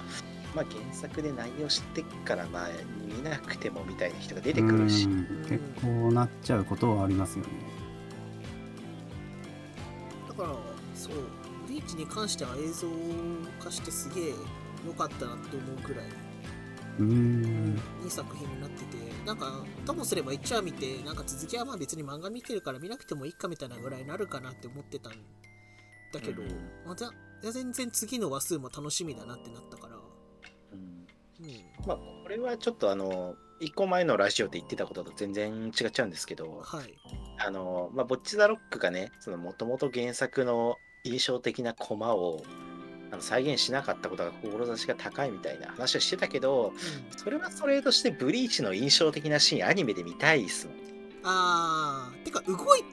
[0.54, 2.68] まあ原作で内容知ってっからまあ
[3.04, 7.50] 見なくてもみたいな人が出てくるしうん結構なっちゃうことはありますよね。
[10.28, 10.48] だから
[10.94, 11.14] そう
[11.66, 12.88] ブリーチに関しては映像
[13.62, 14.34] 化してすげえ
[14.86, 16.04] 良かったなって思うくらい、
[17.00, 25.12] うーんいい作品になっててなんかともすれば1話見てなんか続きはまあ別に漫画見てるから見なくてもいいかみたいなぐらいになるかなって思ってたん
[26.12, 26.48] だけど、うん。
[26.86, 27.10] また
[27.42, 29.96] 全然次の話数も楽しみだなってなったから、
[30.72, 31.06] うん。
[31.44, 36.94] うん、まあこれはちょっとあの1個前のラジオで言ってたことと全然違っちゃうんですけどはい。
[37.38, 42.42] あのまあボッチ・ザ・ロックがねそのもともと原作の印象的なコマを
[43.12, 46.72] あの再現しなかったことが志が高いみたいな話をしてたけど
[47.16, 50.76] それはそれとしてブリーチの印象的なシーンアニメで見たいっすもん。
[51.24, 52.84] あーてか動い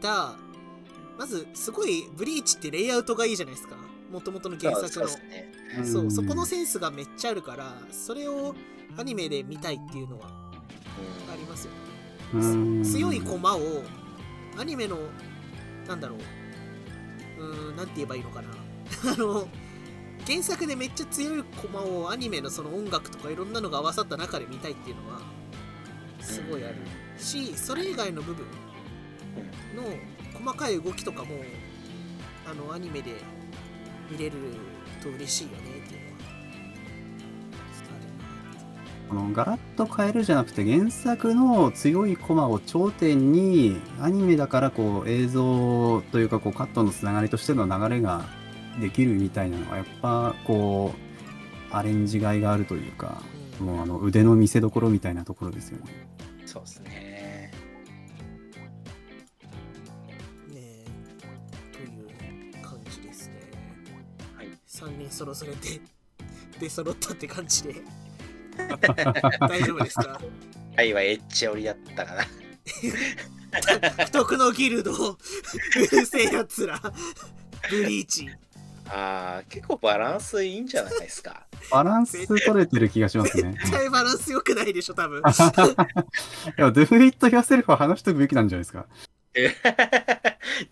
[0.00, 0.36] た
[1.18, 3.76] まずすごいブリーチってレイアウトがいいじゃないですか。
[4.10, 5.08] もともとの原作の。
[5.08, 5.52] そうね。
[5.84, 8.54] そうそこのセンスがめっちゃあるからそれを
[8.96, 11.72] アニメで見たいっていうのはありますよ。
[12.40, 13.82] ね強い駒を
[14.56, 14.98] アニメの
[15.88, 16.18] なんだろう。
[17.40, 18.48] うーんなんて言えばいいのかな。
[19.12, 19.48] あの
[20.26, 25.20] 原作でめっちゃ強い駒をアニメのその音楽とかいろんなのが合わさった中で見たいっていうのは
[26.20, 26.76] すごいある
[27.18, 28.44] しそれ以外の部分
[29.74, 29.82] の
[30.44, 31.30] 細かい動きとかも
[32.50, 33.12] あのアニメで
[34.10, 34.32] 見れる
[35.02, 36.18] と嬉しいよねっていうのは
[39.08, 48.26] このガラッと変えるじゃなくて原作の強いコマを頂点にアニメだからこう映像というかこうカットのつながりとしての流れが
[48.80, 50.92] できるみたいなのはやっぱこ
[51.72, 53.22] うアレンジがいがあるというか
[53.60, 56.08] うんもうあの腕の見せ所みたいなところですよね。
[56.46, 56.87] そうですね
[64.90, 65.80] 3人そろそれで
[66.60, 67.74] 出揃ったって感じで。
[69.48, 70.20] 大丈夫ですか？
[70.76, 72.24] 愛はエッジ寄りだったかな。
[74.04, 75.18] 不徳のギルドう
[75.92, 76.80] るせえやつら。
[77.70, 78.28] ブリーチ。
[78.90, 81.46] あー結構バランスいいんじゃないですか。
[81.70, 83.52] バランス取れてる気がしますね。
[83.60, 85.18] 絶対バランス良くないでしょ多分。
[85.18, 88.86] いや、Do it yourself は話しとくべきなんじゃないですか。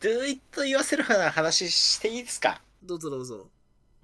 [0.00, 2.60] Do it 言わせるような話していいですか？
[2.82, 3.48] どうぞどうぞ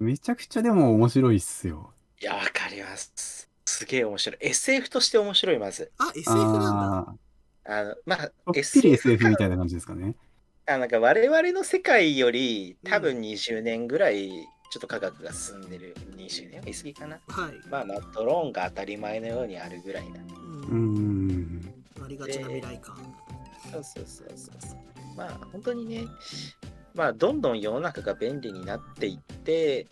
[0.03, 1.91] めちゃくちゃでも面白いっすよ。
[2.21, 3.49] いやわかります。
[3.65, 4.37] すげえ面白い。
[4.39, 5.91] SF として面白いまず。
[5.97, 7.15] あ SF なんだ。
[7.65, 10.15] ああのまああ、ちょっぴり SF みたいな感じですかね。
[10.67, 14.29] あなんか我々の世界より多分20年ぐらい
[14.71, 17.19] ちょっと科学が進んでる20年は言い過ぎかな。
[17.27, 20.19] はい、まあまあドローンが当たり前のようにあるぐらいな。
[20.19, 22.03] う、うんーん。
[22.03, 22.95] ありがちな未来感、
[23.71, 24.93] そうそうそうそうそう。
[25.15, 26.05] まあ本当にね
[26.95, 29.87] まあどんどん世の中が便利になっていって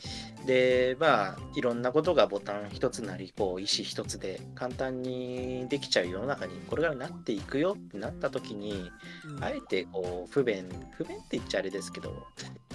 [0.45, 8.91] でまあいろんなことがボタン一つなりこう意思一つで簡単にできちゃう世の中にこれからなっていくよってなった時に
[9.25, 9.43] うん。
[9.43, 12.25] あえてこう不便不便って言っちゃあれですけど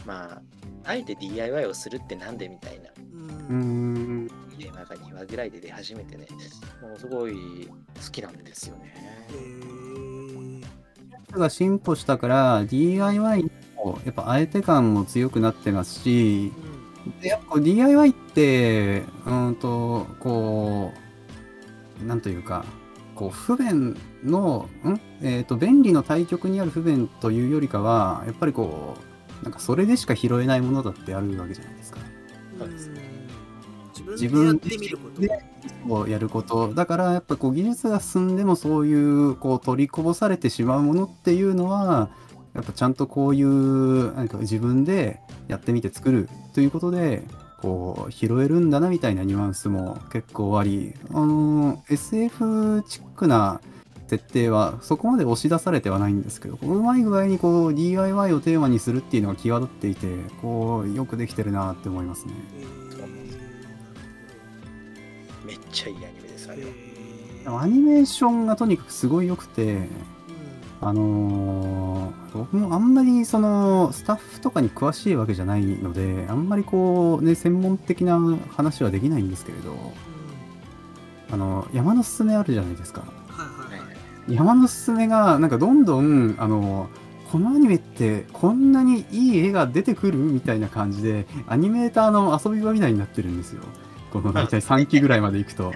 [0.04, 0.40] ま
[0.84, 2.90] ああえて DIY をするってなんでみたいな。
[3.12, 3.28] うん。
[3.28, 4.28] うーん。
[4.56, 6.26] 1話か2話ぐらいで出始めてね、
[6.80, 8.94] もうすごい好きなんですよね。
[9.30, 10.66] へー。
[11.38, 13.50] が進歩したから DIY も
[14.04, 16.52] やっぱ相手感も強くなってますし
[17.20, 20.92] でやっぱ DIY ってうんとこ
[22.02, 22.64] うなんというか
[23.14, 28.96] こう不便のん、えー、と便利の対極にある不便というよりかはやっぱりこ
[29.40, 31.98] うなんかそれでしか拾えないものだってあるわけじゃないですか。
[32.58, 33.16] そうですうん
[33.96, 35.28] 自自分分で
[36.10, 36.74] やること。
[36.74, 42.10] だからやっぱこう技術が進んでもそういうこう取りこぼされてしまうものっていうのは
[42.57, 47.23] やっぱちゃんとこういう何か自分でやってみて作るということで
[47.61, 53.61] こう拾えるんだなみたいなニュアンスも結構ありあの SF チックな
[54.09, 60.07] 設定はそこまで押し出されてはないんですけどうまい具合にこう DIY をテーマにするっていうのが際立っていて
[60.40, 62.33] こうよくできてるなって思いますね。
[62.61, 62.77] えー
[65.47, 66.69] めっちゃいいアニメです、あれは。
[66.69, 69.88] えーアニメーションがとにかくすごい良くてうん
[70.88, 78.20] あのー僕もあんまりそのスタッフとかに詳しいわけじゃないのであんまりこうね専門的な
[78.51, 79.79] 話はできないんですけれどうん
[81.33, 83.05] あの山のすすめあるじゃないですか。
[84.29, 86.88] 山のすすめがなんかどんどんあの
[87.33, 93.62] このアニメってこんなにいい絵が出てくるみたいな感じでアニメーターの遊び場みたいになってるんですよ
[94.22, 95.72] この大体3期ぐらいまでいくと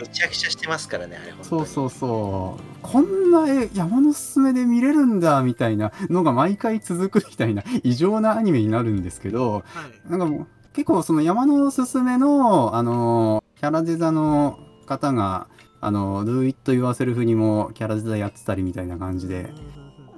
[0.00, 1.32] めちゃくちゃしてますからね、あれ。
[1.42, 2.62] そうそうそう。
[2.82, 10.10] こんな絵、山のすすめで見れるんだ、みたいなのが毎回続くみたいな異常なアニメになるんですけど、はい。
[10.10, 15.48] なんかもう、結構その山のすすめの、あの、キャラデザの方が、
[15.80, 19.52] あの、Do It Yourself にもキャラデザやってたりみたいな感じで、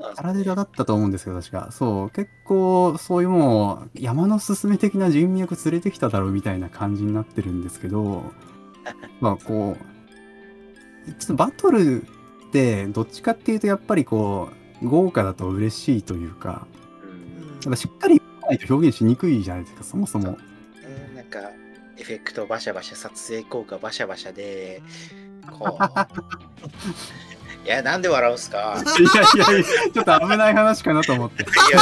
[0.05, 1.69] うんうんうんキャラデザだったと思うんですけど、確か。
[1.71, 8.33] そう、結構そういうもう、山のすすめ的な人脈連れてきただろうみたいな感じになってるんですけど、
[9.21, 9.77] まあこ
[11.07, 14.51] う、ちょっとバトルってどっちかっていうとやっぱりこ
[14.83, 16.67] う、豪華だと嬉しいというか、
[17.75, 20.37] しっかりないと表現しにくいじゃないですか、そもそも。
[21.11, 21.41] うんなんか、
[21.97, 24.83] エフェクトバシャバシャ、撮影効果バシャバシャで、
[25.51, 25.85] こう。
[27.65, 28.83] いや、なんで笑うんすか？
[28.99, 29.03] い
[29.39, 31.43] やいやいや、ちょっと危ない話かなと思って。
[31.43, 31.81] いや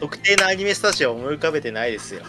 [0.00, 2.22] 特定のアニメスタジオを思い浮かべてないですよ。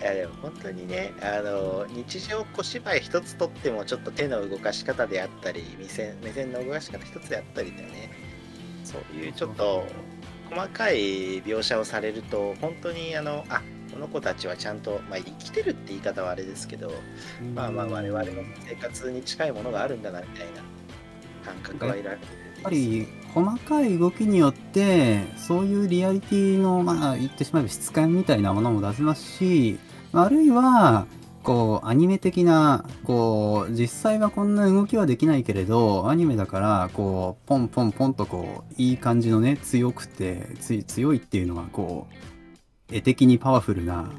[0.00, 8.12] いやでも本当にねあの日常小芝居一つとってもちょっと手の動かし方であったり目線目線の動かし方一つであったりだよね
[8.84, 9.84] そういうちょっと
[10.48, 13.62] 細かい描写をされると本当にあのあ
[13.96, 16.92] この子たちはちゃんと、まあ、生きてるって言い方はあれですけど
[17.54, 18.30] まあまあ我々の
[18.68, 20.62] 生活に近いものがあるんだなみたいな
[21.42, 29.78] 感覚は得られるやっぱり細かい動きによってそういうリアリティのまあ言ってしまえば質感みたいなものも出せますし
[30.12, 31.06] あるいは
[31.42, 42.35] こうアニメ的なこう実際はこんな動きはできないけれどアニメだからこうポンポンポンとこういい感じのね強くてつ強いっていうのはこう
[42.90, 44.10] 絵的にパワフルな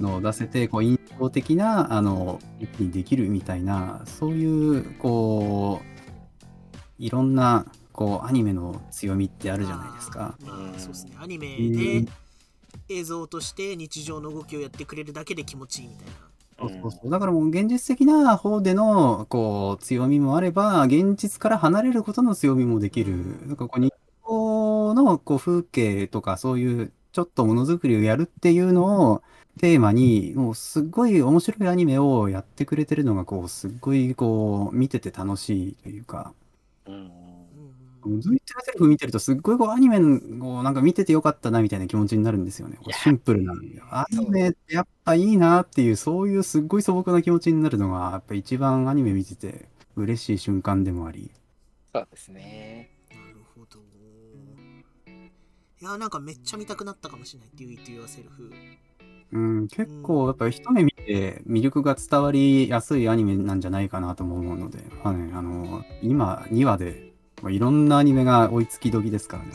[0.00, 5.94] のを出せてこう印象的なあの一気にできるみたいなそういうこう
[6.98, 10.36] いろんなこうアニメの強みってあるじゃないですか。
[10.78, 11.12] そうですね。
[11.18, 12.12] アニメうんで
[12.88, 16.12] 映像として日常の動きをやってくれるだけで気持ちいいみたいな。
[16.56, 23.92] そうそうそうだからもう現実的な方でのこう強みもあれば現実から離れることの強みもできるなんかこう日
[24.24, 29.22] 常のこう風景とかそういうちょっとものづくりをやるっていうのを
[29.60, 36.34] テーマにもうすっごい面白いアニメをやってくれてるのがこうすっごいこう見てて楽しいというか。
[36.86, 42.78] うんうんずっとセルフ見てるとすっごいこうアニメをなんか見ててよかったなみたいな気持ちになるんですよね。
[42.90, 43.54] シンプルな。
[43.90, 51.30] アニメってやっぱいいなっていうそういうすっごい素朴な気持ちになるのがやっぱ一番アニメ見てて嬉しい瞬間でもあり。
[51.94, 52.93] そうですね。
[55.84, 57.50] いや、なんかめっちゃ見たくなったかもしれない。
[57.54, 58.24] Do it yourself。
[59.32, 67.12] うん、結構やっぱり一目見て魅力が伝わりやすいアニメなんじゃないかなとも思うので、まあね、あの今2話で
[67.42, 69.50] まあいろんなアニメが追いつき時ですからね。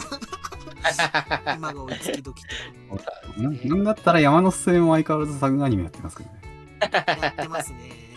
[1.58, 6.42] 今が追いつき時とな なんだったら山のすすめも相変わらずサグアニメやってますけどね。
[7.24, 8.09] やってますね。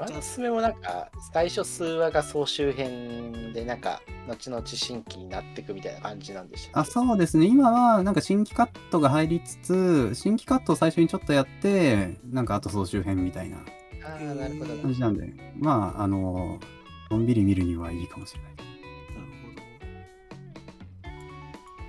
[0.00, 16.58] 山のおすすめもなんか最初数話が総集編でなんか後々新規になっていくみたいな感じなんでしたあそうですね今はなんか新規カットが入りつつ新規カットを最初にちょっとやってなんかあと総集編みたいなああなるほどな感じなんでまああの
[17.10, 18.66] のんびり見るにはいいかもしれないなる
[19.42, 19.62] ほど。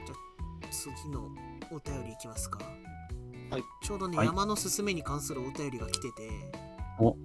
[0.05, 1.29] じゃあ次の
[1.71, 2.59] お便りいきますか。
[3.51, 3.63] はい。
[3.83, 6.29] ちょうどね、はい山のすすめに関するお便りが来てて、
[6.99, 7.17] おお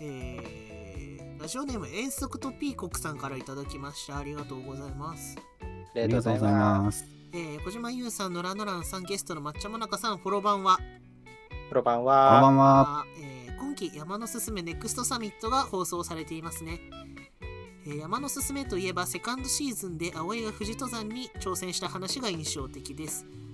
[0.00, 4.18] えー、ラジオネーム遠足とピーコクさんからいただきました。
[4.18, 5.36] ありがとうございます。
[5.38, 7.04] あありがとうございます。
[7.32, 10.78] えー、小島優さん、野良野良さん、ゲストの抹茶もなかさん、フォロバンは、
[11.68, 13.00] プロ版こんばは、んは？
[13.00, 16.80] あえー今期山のすすめネクストサミットが放送されていますね、
[17.86, 23.45] えー山のすすめといえばセカンドシーズンで葵が富士登山に挑戦した話が印象的ですえー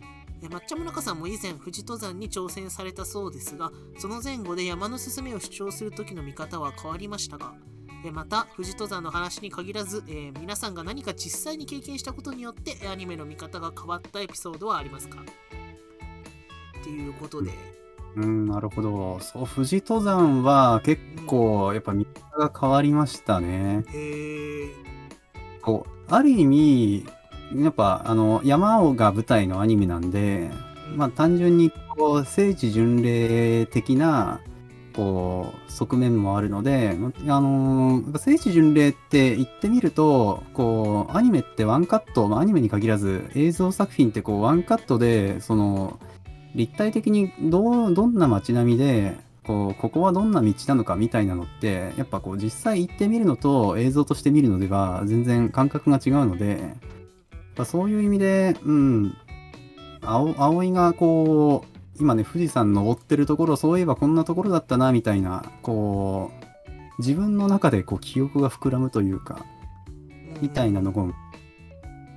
[0.49, 7.55] 抹茶もなかさんも以前富士登山に挑戦されたそうですがその前後で山のすすめを主張する時の見方は変わりましたが
[8.05, 15.21] えーまた富士登山の話に限らず、えー皆さんが何か実際に経験したことによってアニメの見方が変わったエピソードはありますか？
[16.81, 17.53] っていうことで、
[18.17, 19.21] うん、なるほど。
[19.21, 23.85] そう、富士登山は結構、やっぱ見方が変わりましたね。
[23.93, 24.75] へえ
[25.61, 27.07] こう、ある意味、
[27.57, 30.51] やっぱ、あの、山尾が舞台のアニメなんで、
[30.97, 34.41] まあ単純に、こう、聖地巡礼的な、
[34.95, 36.97] こう、側面もあるので、
[37.29, 45.99] あのー聖地巡礼って言ってみると、こう、アニメってワンカット、まあ、アニメに限らず、映像作品ってこう、ワンカットで、その、
[46.55, 56.75] 立体的にどう、どんな街並みで、こう、ここはどんな道なのかみたいなのって、やっぱこう、実際行ってみるのと映像として見るのでは、全然感覚が違うので、
[57.53, 59.15] やっぱそういう意味で、うん、
[60.01, 66.43] 青葵がこう、今ね、富士山登ってるところ、そういえばこんなところだったな、みたいな、こう、
[66.99, 69.45] 自分の中でこう記憶が膨らむというか、
[70.41, 71.05] みたいなのが、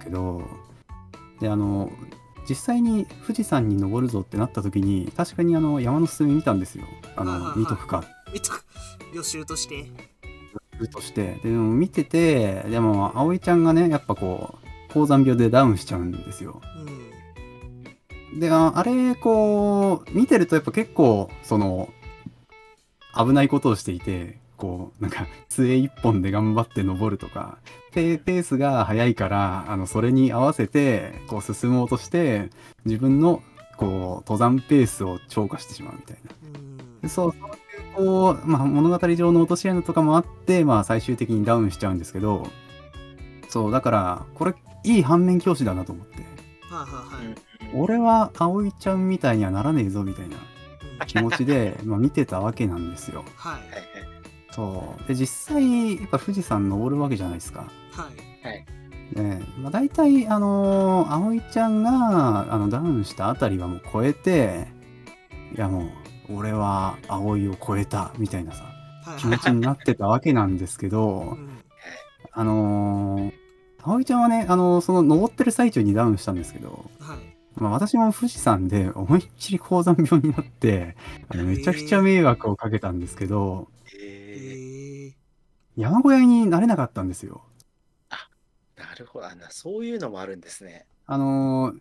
[0.01, 0.43] けど、
[1.41, 1.91] で、あの、
[2.47, 6.85] 実際に富士山に登るぞってなった時に、確かにあの、山のすすめ見たんですよ。
[7.17, 8.65] あの、見とくか、見とく
[9.13, 9.91] 予習として
[10.91, 11.39] として。
[11.43, 16.61] でも見てて、でも、葵ちゃんがね、やっぱこう、高山病でダウンしちゃうんですよ。
[16.87, 17.05] うん
[18.35, 21.89] で、ああれ、こう、見てるとやっぱ結構、その、
[23.15, 27.59] 危ないことをしていて、こう、なんか、杖一本で頑張って登るとか、
[27.93, 32.49] ペースが速いから、あの、それに合わせて、こう、進もうとして、
[32.83, 33.41] 自分の、
[33.77, 36.17] こう、登山ペースを超過してしまうみたい
[37.01, 37.07] な。
[37.07, 37.33] そう、いう、
[37.95, 42.49] こう、まあ、物語上の落とし穴とかもあって、まあ、最終的にダウンしちゃうんですけど、
[43.55, 44.53] そう、だから、これ、
[44.83, 46.15] いい反面教師だなと思って。
[46.15, 46.23] はい
[46.73, 47.35] はいはい。
[47.73, 50.35] 俺は葵ちゃんみたいにはならねえぞみたいな
[50.99, 51.07] うん。
[51.07, 53.23] 気持ちで まあ見てたわけなんですよ。
[53.37, 53.53] はい。
[53.53, 53.81] はいはい
[54.51, 55.07] そう。
[55.07, 57.61] で実際やっぱ富士山登るわけじゃないですか。
[57.93, 58.09] は
[59.13, 59.17] い。
[59.17, 64.67] ねまあ、大体あのー葵ちゃんがあのダウンしたあたりはもう超えて
[65.55, 65.89] いやも
[66.29, 68.65] う俺は葵を超えたみたいなさ
[69.05, 69.19] はい。
[69.19, 71.49] 気持ちになってたわけなんですけうどん。
[72.33, 73.44] あのー
[73.85, 80.95] 葵ちゃんはね、あのーその登ってる最中にダウンしたんですけど、はいまあ、私も富士山で思いっきり高山病になって、
[81.29, 85.15] あのめちゃくちゃ迷惑をかけたんですけど、ええー
[85.77, 87.43] 山小屋になれなかったんですよ。
[88.77, 89.49] ー、なるほどあな。
[89.51, 90.85] そういうのもあるんですね。
[91.05, 91.73] あの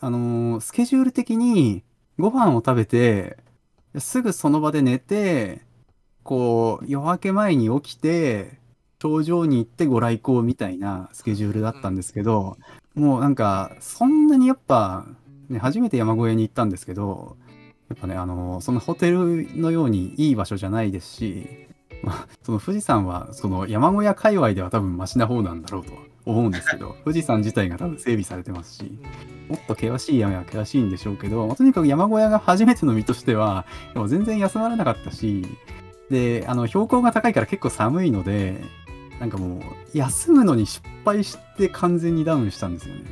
[0.00, 1.84] あのースケジュール的に
[2.18, 3.36] ご飯を食べて、
[3.98, 5.62] すぐその場で寝て、
[6.22, 8.58] こう、夜明け前に起きて、
[9.02, 12.56] 頂上に行ってご来光みたいなスケジュールだったんですけど、
[12.94, 15.04] もうなんか、そんなにやっぱ、
[15.48, 17.36] ね、初めて山小屋に行ったんですけど、
[17.88, 21.66] やっぱね、あのーそのホテルのようにいい場所じゃないですし、
[22.04, 29.00] まあ、その富士山は、その山小屋界隈では多分マシな方なんだろうとは思うんですけど、 富士山自体が多分整備されてますし、
[29.48, 35.44] もっと険しい山は険しいんでしょうけど、まあとにかく山小屋が初めての身としては、でも全然休まらなかったし、
[36.08, 38.62] で、あの、標高が高いから結構寒いので、
[39.22, 39.60] なんかもう、
[39.96, 43.02] 休むのに失敗して完全にダウンしたんですよね。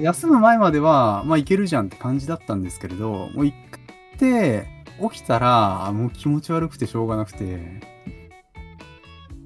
[0.00, 4.68] 休む前までは、まあいけるじゃんって感じだったんですけれど、もう行って、
[5.10, 7.58] 起きたら、もう気持ち悪くてしょうがなくて、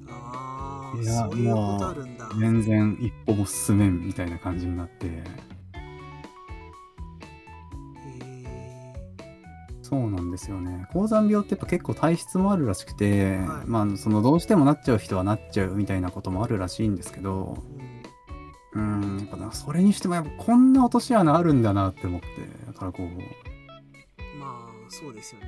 [0.07, 2.29] あーいやそういうことあるんだ。
[2.39, 5.23] 全然一歩も進めんみたいな感じになって、
[10.01, 10.85] そうなんですよね。
[10.91, 22.27] 高山病ってやっぱ結構体質もあるらしくて、はいまあそのどうしてもなっちゃう人はなっちゃうみたいなこともあるらしいんですけど、ーうんうん、やっぱなそれにしてもやっぱこんな落とし穴あるんだなって思って、
[22.67, 23.07] だからこう、
[24.37, 25.47] まあそうですよね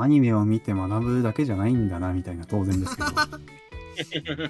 [0.00, 3.08] アニメを見て学ぶだけじゃないんだなみたいな当然ですけど。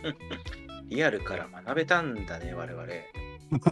[0.90, 2.84] リアルから学べたんだね、我々。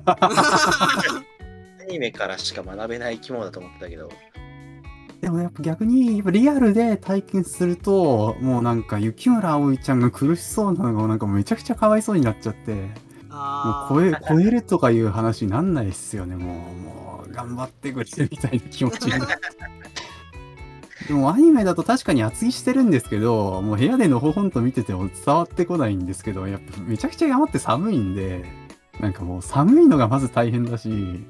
[1.81, 4.11] アニメからしか学べない生き物だと思ってたけど。
[5.27, 12.91] でもやっぱ逆にやっぱリアルで体験すると、もうなんか雪村葵ちゃんが苦しそうなのがなんかめちゃくちゃかわいそうになっちゃって、
[13.29, 16.47] あもう超え超えるとかいう話になんないっすよね、もう。
[16.81, 19.35] もう頑張ってくれみたいな気持ちになって。
[21.09, 28.45] でもアニメだと確かに厚着してるんですけど、もう部屋でのほほんと見てても伝わってこないんですけど、やっぱめちゃくちゃ山って寒いんで、
[29.01, 31.27] なんかもう寒いのがまず大変だし、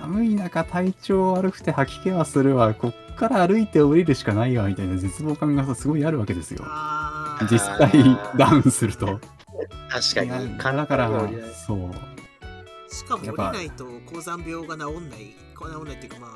[0.00, 6.64] 寒い中体調悪くて吐き気はするわ、こっから歩いて降りるしかないわ、みたいな絶望感がさすごいあるわけですよ。
[7.50, 7.90] 実際
[8.36, 9.20] ダウンすると。
[9.90, 10.46] 確かに。
[10.46, 11.10] いやだから
[11.66, 11.90] そう。
[12.92, 16.34] しかも降りないと高山病が治んないこう治んないっていうかま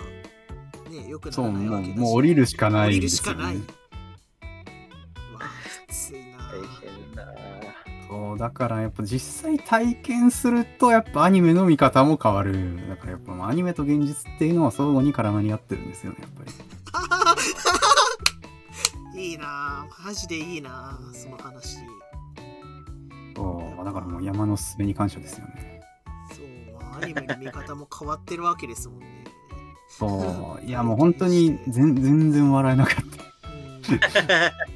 [0.86, 3.60] あねよくないわけだしもうもう降りるしかない降りんですよ、るしかないね。
[5.34, 5.44] わあ
[5.88, 7.53] きついな大変だ。
[8.14, 12.88] そうだからやっぱ実際体験するとやっぱアニメの見方も変わる。
[12.88, 16.44] だからやっぱまあアニメと現実っていうのは相互に絡まり合ってるんですよねやっぱ
[19.14, 19.20] り。
[19.20, 21.78] いいなマジでいいなその話。
[23.34, 25.80] そうだからもう山のすべに感謝ですよね。
[26.30, 26.46] そう、
[26.80, 29.24] まあ、アニメの見方も変わってるわけですもんね。
[29.88, 30.64] そう。
[30.64, 33.02] いやもう本当に全全然笑えなかった。
[33.02, 34.73] うん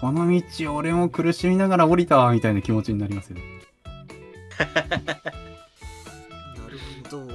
[0.00, 3.42] この道俺も苦しみながら降りたわみたいな気持ちになりますよね。
[4.58, 4.64] な
[6.68, 7.18] るほど。
[7.18, 7.28] はい。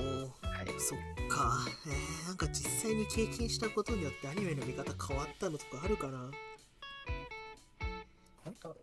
[0.79, 1.57] そっか。
[1.87, 6.31] えー、なんか実際に経験したことによってアニメの見方変わったのとかあるかな？
[8.45, 8.75] なんか。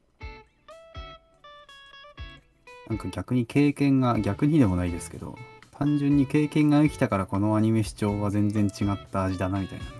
[3.13, 5.37] 逆に経験が逆にでもないですけど
[5.73, 9.91] 単純に経験が生きたからこのアニメ視聴は全然違った味だなみたいなの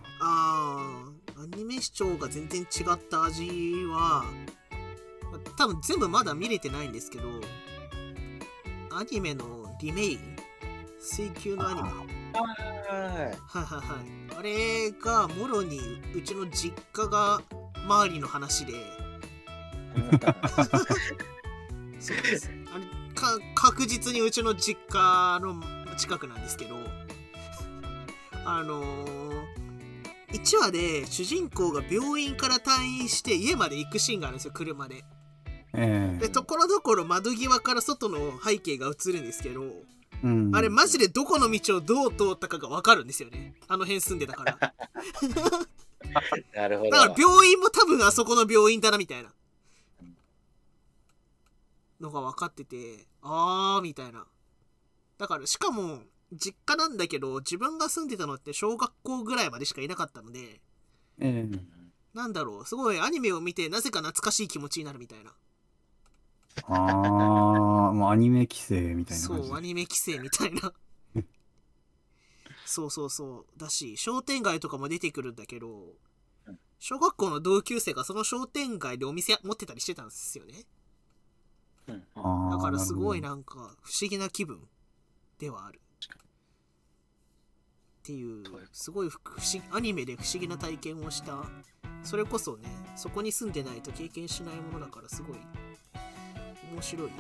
[1.59, 3.47] ニメ視聴が全然違った味
[3.91, 4.25] は
[5.31, 7.25] まあ多分全部まだ見れてないんですけど
[8.93, 10.37] アニメのリメイン
[11.01, 11.89] 水球のアニメ。
[11.89, 11.93] う。
[11.93, 13.97] ははいはいは
[14.35, 14.39] い。
[14.39, 15.79] あれがもろに
[16.15, 17.41] うちの実家が
[17.85, 18.73] 周りの話で。
[18.73, 18.77] い。
[22.01, 22.51] そうです。
[22.75, 22.85] あれ
[23.15, 25.63] か確実にうちの実家の
[25.97, 26.77] 近くなんですけど。
[28.45, 29.28] あのー、
[30.33, 35.05] 1話で主人公が病院から退院して家まで行くシーンがあるんですよ車で。
[35.75, 36.19] ええ。
[36.19, 39.63] でところどころ窓際から外の背景が映るんですけど、
[40.23, 43.55] うん、あれマジでどこの道をどう通ったかが分かるんですよね。
[43.69, 44.59] あの辺住んでたから。
[46.55, 46.91] なるほど。
[46.91, 49.33] だから病院も多分あそこの病院だなみたいな。
[52.01, 54.27] のが分かっててあーみたいな。
[55.19, 56.03] だからしかも
[56.33, 60.61] 実家なんだけど自分が住んでたのって小学校ぐらいまでしかいなかったので
[61.21, 61.59] ええ。
[62.15, 65.33] なんだろうすごいアニメを見てなぜか懐かしい気持ちになるみたいな。
[66.65, 69.49] ああ、もうアニメ規制みたいな感じ。
[69.49, 70.73] そうアニメ規制みたいな。
[72.67, 73.59] そうそうそう。
[73.59, 75.95] だし商店街とかも出てくるんだけど
[76.47, 80.67] うん小学校の同級生がその商店街でお店持ってたりしてたんですよね。
[81.87, 84.69] だからすごいなんか不思議な気分
[85.39, 85.81] ではある
[88.09, 88.43] っていう
[88.73, 91.45] すごい不不思議アニメで不思議な体験をした。
[92.03, 95.37] それこそねそこに住んでないと経験しないものだからすごい
[96.73, 97.11] 面白い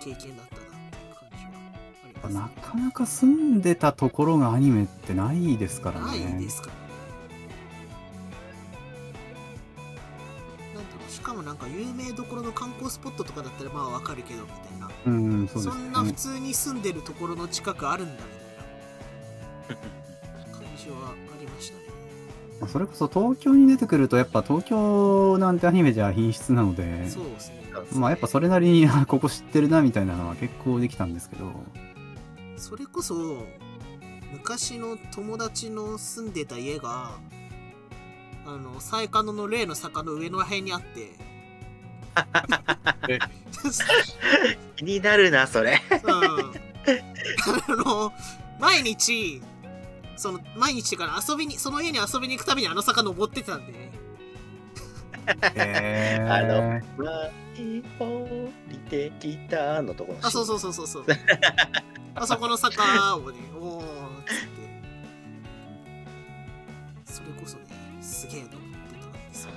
[0.00, 1.50] 経験だったなっていう感じは
[2.04, 6.80] あります、なかなか住んでたところがアニメってないですからないねですからね。
[10.74, 14.90] なんだろうしかもなんか有名どころの観光スポットとかだったらまあわかるけどみたいな。
[15.06, 15.76] うんそうです。
[15.76, 19.88] そんな普ね通に住んでるところの近くあるんだみたいな
[20.90, 21.84] はありましたね。
[22.60, 27.58] まあそれこそ東京に出てくるとやっぱ東京なんてアニメじゃ品質なのでそうですね。
[27.94, 31.52] まあやっぱそれなりに あここ知ってるなみたいなのは結構できたんですけど
[32.56, 33.44] それこそ
[34.32, 37.12] 昔の友達の住んでた家が
[38.46, 41.12] あの最下野の例の坂の上の辺にあって
[44.76, 45.80] 気になるな、それ。
[46.02, 46.68] うん
[47.68, 48.12] あの
[48.58, 49.42] 毎日
[50.18, 53.72] その毎日から遊びにその家に遊びに行くたびにあの坂登ってたんで。
[53.72, 53.92] ね
[55.54, 60.18] へあのえわい降りてきたのところ。
[60.22, 61.04] あそうそうそうそうそう。
[62.14, 63.84] あそこの坂をねおーっ
[64.26, 64.46] つっ
[67.04, 67.12] て。
[67.12, 67.64] それこそね
[68.00, 68.66] すげえ登って
[69.00, 69.50] たんですよ。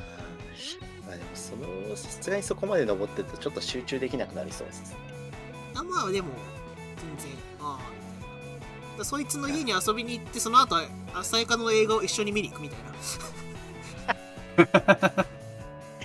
[1.07, 4.97] まあでもそのさすがにそこまで登ってるとちょっと集中できなくなりそうですね。
[5.75, 6.29] あまあでも
[7.17, 8.00] 全然ああ
[9.03, 10.77] そいつの家に遊びに行ってその後
[11.15, 12.79] 浅井かの映画を一緒に見に行くみたい
[14.57, 15.25] な。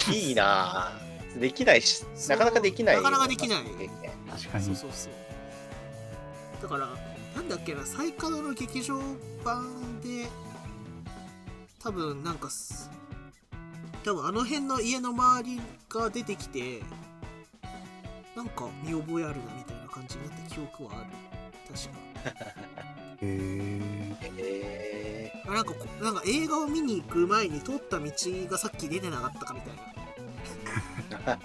[0.13, 1.41] いいなぁ。
[1.41, 2.97] できないし、なかなかできない。
[2.97, 3.63] なかなかできない。
[4.31, 4.65] 確かに。
[4.65, 5.27] そうそうそう。
[6.63, 6.89] だから
[7.35, 8.99] なんだっけな最下の劇場
[9.45, 10.27] 版で
[11.79, 12.91] 多分なんかす
[14.05, 16.81] 多分あの辺の家の周りが出てきて
[18.35, 21.07] なんか見覚えあるなみたいな感じになった記憶はある
[21.73, 22.47] 確か
[23.23, 23.81] へえ。
[24.39, 28.11] えあなんかこなんか映画を見に行く前に通った道
[28.51, 31.39] がさっき出てなかったかみたいな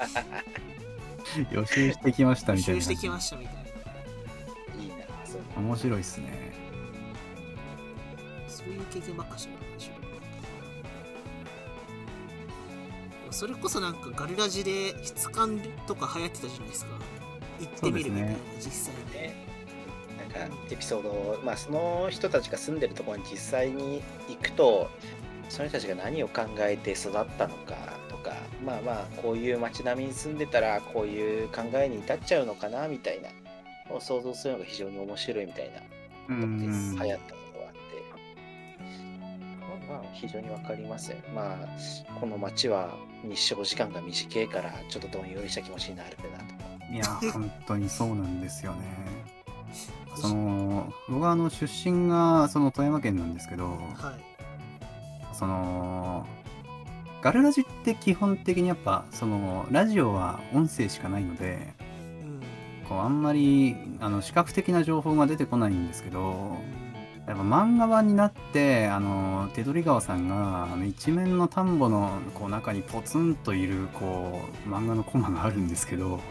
[1.51, 2.81] 予習してきましたみたいな。
[2.81, 4.95] 集してきましたみたいないいな、
[5.25, 6.53] そう面白いっすね。
[8.47, 9.93] そういう経験ばっかしてるんでしょ
[13.31, 16.91] それこそなんかガルラジで質感とか流行ってたじゃないですか
[17.59, 19.40] 行ってみるみたいな、実際にね。
[20.31, 24.89] かエピソード、まあ、その人たちが住んでるところに実際に行くと、
[25.49, 27.75] その人たちが何を考えて育ったのか
[28.09, 33.29] とか、まあまあ、こういう街並みに住んでたら、こういう考えに至っちゃうのかなみたいな、
[33.93, 35.81] を想像するのが非常に面白いみたいな
[36.35, 36.95] うことです。
[36.95, 36.99] ん。
[36.99, 38.01] 流行ったものがあって。
[39.89, 41.17] まあ、まあ、非常にわかりますよ。
[41.35, 46.71] まあ、この街は日照時間が短いから、ちょっとどんよりした気持ちになるなとか。
[46.91, 48.79] いや、本当にそうなんですよね。
[50.15, 53.75] その、僕はあの出身がその富山県なんですけど、はい。
[55.33, 56.25] その、
[57.21, 62.41] ガルラジって基本的にやっぱ、その、ラジオは音声しかないので、うん。
[62.87, 66.57] こうあんまりあの視覚的な情報が出てこないんですけど、
[67.27, 76.21] やっぱ漫画版になって、あの、手取川さんが、あの一面の田んぼのこう中にポツンといる、こう、漫画のコマがあるんですけど、はい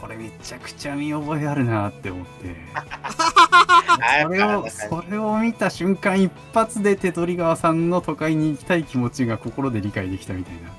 [0.00, 2.54] これめちゃくちゃ見覚えあるなって思って。
[2.74, 10.70] あ それを、それを見た瞬間一発で手取川さんの都会に行きたい気持ちが心で理解できたみたいな。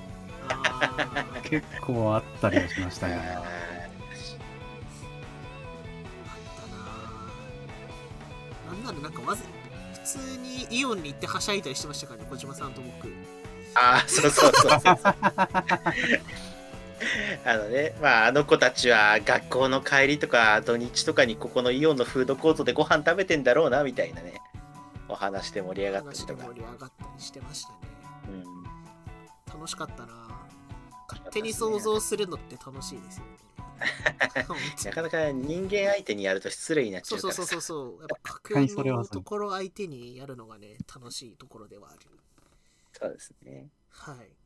[1.43, 3.15] 結構あったりはしましたね。
[3.15, 3.43] あっ
[8.65, 9.43] たななんならなんかまず
[9.93, 13.13] 普通にイオンに行ってはしゃいだりしてましたからね小島さんと僕
[13.75, 14.97] ああ、そうそうそうそう。
[17.45, 24.41] あのね、まあ、あの子たちは学校の帰りとか土日とかにここのイオンのフードコートでご飯食べてんだろうなみたいなね、
[25.07, 26.45] お話で盛り上がったりとか。
[26.45, 27.77] 盛り上がったりしてましたね。
[28.27, 29.53] うん。
[29.53, 30.29] 楽しかったな。
[31.07, 33.49] 勝手に想像するのって楽しいですよね。
[34.85, 37.33] なかなか人間相手にやると失礼になっちそうゃうから。
[37.33, 37.99] さそうそうそうそう。
[38.01, 41.99] やっぱのところ相手にやるのがね楽しいところではある。
[42.93, 43.69] そうですね。
[43.89, 44.15] はい。
[44.15, 44.38] まあ、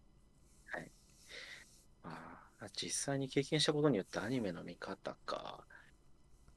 [2.83, 5.65] 実際に経験したことによってアニメの見方か。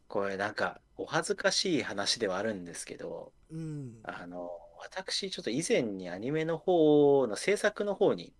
[0.08, 8.32] これなんかお恥ずかしい話ではあるんですけど、うんあの、私、ちょっと以前にアニメの方の制作の方に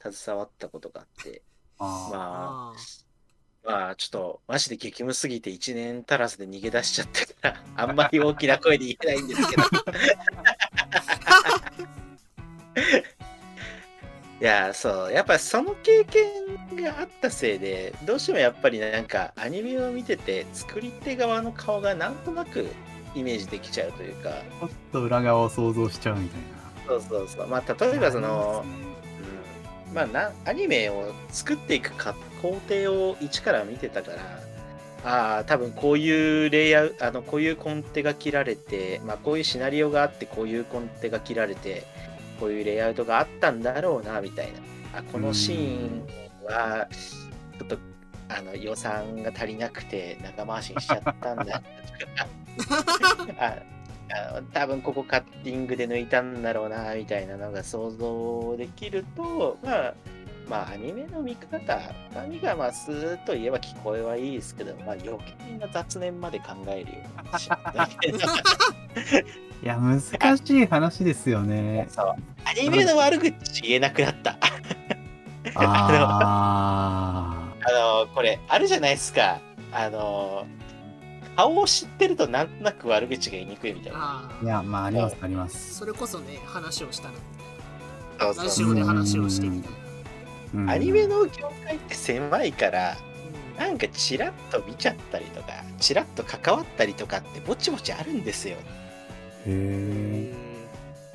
[0.00, 1.42] 携わったことがあって、
[1.78, 2.72] あーまああ、
[3.64, 7.32] まあ、ちょっと、マジで激務すぎて1年足らずで逃げ出しちゃったか
[7.76, 9.62] ら、あんまり大きな声で言えないんですけど。
[14.42, 22.66] いや、そう、やっぱその経験があったせいで、どうしてもやっぱりなんか、アニメを見てて、作り手側の顔がなんとなく
[23.14, 26.46] イメージできちゃうというか、ちょっと裏側を想像しちゃうみたいな。
[26.88, 27.46] そうそうそう。
[27.46, 28.64] まあ、例えばその
[29.94, 34.18] まあなアニメを作っていくか工程を一から見てたから
[35.04, 41.84] ああ多分こういうレイアウトあのこういうコンテが切られて、まあ、こういうシナリオがあってこういうコンテが切られて
[42.42, 44.98] こういうレイアウトがあったんだろうなみたいな。
[44.98, 46.04] あこのシーン
[46.44, 47.78] はちょっと
[48.28, 51.62] あの予算が足りなくて長回しにしちゃったんだ。
[52.58, 53.62] と かあ
[54.34, 59.94] あの多分ここカッティングで抜いたんだろうなみたいなのが想像できるとまあ
[60.48, 61.80] まあアニメの見方
[62.12, 65.16] 何がまあスーッと言えば聞こえはいいですけど、まあ、余
[65.46, 68.18] 計な雑念まで考えるような話だけど
[69.62, 71.86] いや、難しい話ですよね。
[71.88, 72.06] そう
[72.44, 74.36] アニメの悪口言えなくなった
[75.54, 79.40] ああのこれあるじゃないですか
[79.70, 80.46] あの
[81.36, 84.30] 顔を知ってるとなんとなく悪口が言いにくいみたいな。
[84.42, 85.74] いや、まあ、あります、あります。
[85.74, 87.18] それこそね話をしたらみ
[88.20, 89.78] そうそうラジオで話をしてみたいな
[90.62, 92.96] うんアニメの業界って狭いから
[93.56, 98.56] うんなんかチラッと見ちゃったりとか、チラッと関わったりとかってぼちぼちあるんですよ。
[99.46, 100.32] へえ。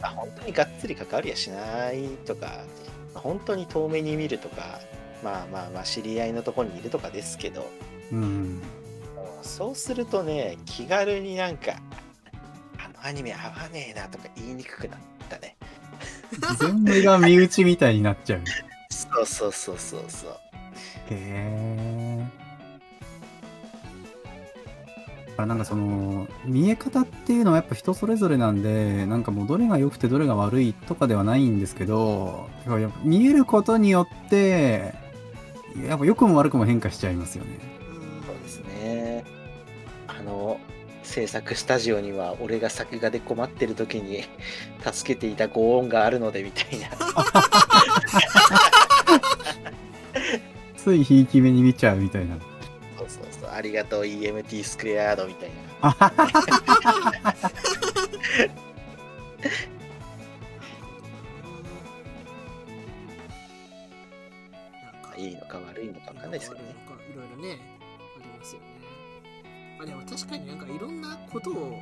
[0.01, 2.63] まあ、本当にがっつり関わりはしないとか、
[3.13, 4.79] まあ本当に遠目に見るとか、
[5.23, 7.67] まあまあまあ知り合いのところにいるとかですけど、
[8.11, 8.61] うん。
[9.41, 11.73] そうするとね、気軽になんか、
[12.77, 14.99] あのアニメ合わねえなとか言いにくくなっ
[15.29, 15.57] たね。
[16.59, 18.41] 全部が身内みたいになっちゃう。
[18.89, 20.31] そうそうそうそうそう。
[21.09, 21.66] へえ。
[25.43, 34.93] あなんかその見え方っていうのはやっぱ人それぞれなんでなんかもうどれが良くてどれが悪いとかではないんですけどやっぱ見えることによって
[35.85, 37.59] やっぱ良くも悪くも変化しちゃいますよね。
[37.91, 39.23] うんそうですね。
[40.07, 40.59] あの、
[41.03, 44.23] 制作スタジオには俺が作画で困ってる時に
[44.91, 46.87] 助けていたご恩があるのでみたいな。
[50.75, 52.37] ついひいき目に見ちゃうみたいな。
[53.57, 55.55] ありがとう EMT スクエアードみたいな。
[55.81, 55.91] なん
[65.01, 66.75] かいいのか悪いのか分かんないですけどね。
[67.11, 67.59] いろいろね、
[68.15, 68.67] ありますよね。
[69.79, 71.81] まあでも確かになんかいろんなことを、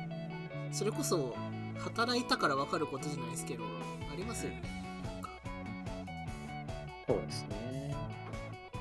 [0.72, 1.36] それこそ
[1.78, 3.64] 働いたから分かることじゃないですけど、
[4.10, 4.62] ありますよね。
[7.06, 7.94] そうですね。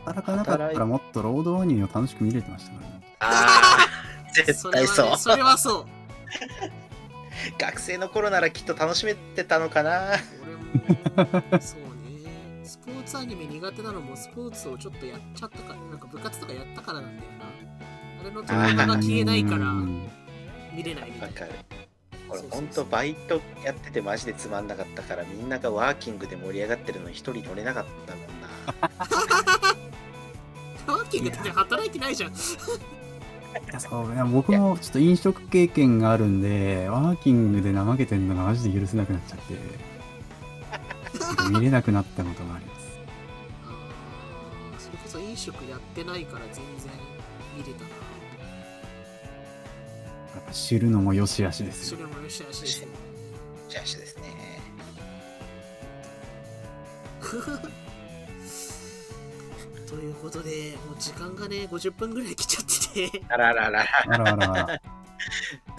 [0.06, 3.02] 働かなかったらもっと労働アニメを楽しく見れてましたからね。
[3.20, 5.18] ああ、 絶対そう。
[5.18, 5.86] それはそう。
[7.60, 10.16] 学生の頃ならきっと楽しめてたのかな。
[10.44, 12.64] 俺も、そうね。
[12.64, 17.46] スポーツアニメ苦手なのもスポーツをちょっとやっちゃったから、なんか部活とかやったからなんだよな。
[18.22, 20.10] あれのトラウマが消えないからうん
[20.74, 21.54] 見れないみたいなわか。
[21.54, 21.60] る。
[22.28, 29.55] 俺ほんとバイトやっててマジでつまんなかったからみんながワーキングで盛り上がってるのに一人乗れなかったもんな。
[31.16, 32.32] キングって働いてないじゃん。
[32.32, 32.36] い
[33.72, 39.56] やそういや僕もちょっと飲食経験があるんで、ワーキングで怠けてるのがマジで許せなくなっちゃって、
[41.50, 43.00] 見れなくなったことがあります。
[43.66, 46.66] あーそれこそ飲食やってないから全然
[47.56, 47.90] 見れたな。
[50.52, 51.98] 知るのも良し悪しですよ。
[51.98, 52.94] それもよしあしですよね。
[53.70, 54.24] じゃあしですね。
[59.96, 62.66] ということで、もう時間がね、50分ぐらい来ちゃっ
[63.08, 63.86] てて、あららら。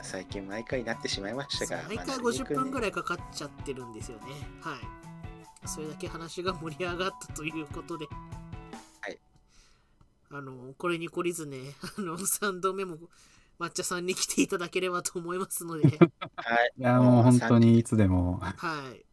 [0.03, 1.83] 最近毎回なってしまいましたが。
[1.87, 2.81] 毎回まあ50分ぐい。
[2.81, 4.25] らいかかっちゃってるんですよね。
[4.63, 5.69] はい。
[5.69, 8.07] それだけ話が盛り上がったということで。
[9.03, 9.19] はい。
[10.31, 11.59] あの、これに懲りずね、
[11.99, 12.97] あの、3度目も
[13.61, 15.83] 抹茶さんに来ていただければと思いますので、
[16.37, 16.73] はい。
[16.79, 18.41] いや、もう本当にいつでも。
[18.41, 19.06] はい。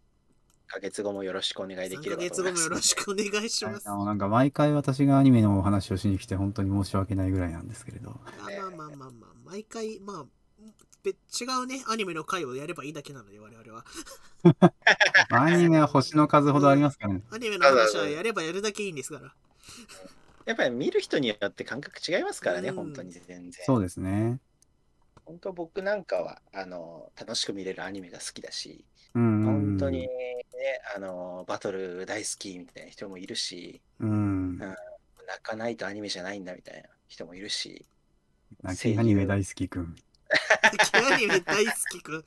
[0.74, 2.64] 1ヶ月後もよろしくお願いでき3ヶればと思います。
[2.64, 3.90] 月後もよろしくお願いします。
[3.90, 8.10] あのなんか毎回私がアニメのお話をしに来て本当に申し訳ないぐらいなんですけれど。
[8.10, 10.26] あまあまあまあまあ、毎回、まあ、
[11.04, 13.86] 別違うね、アニメの回をやればいいだけなので、我々は。
[15.30, 17.22] アニメは星の数ほどありますからね。
[17.30, 19.34] アニメの話はやればやるだけいいんですから。
[20.46, 23.52] やっぱり見る人によって感覚違いますからね、うん本当に全然。
[23.66, 24.40] そうですね。
[25.26, 29.44] 本当僕なんかはあの楽しく見れるアニメが好きだし、うん。
[29.44, 30.10] 本当にね、
[30.96, 34.58] あのバトル大好きみたいな人もいるし、うん。
[34.58, 34.76] 泣
[35.42, 37.86] かないとアニメじゃないんだみたいな人もいるし、
[38.62, 39.96] 泣きアニメ大好きくん。
[40.94, 42.24] アニメ大好きくん？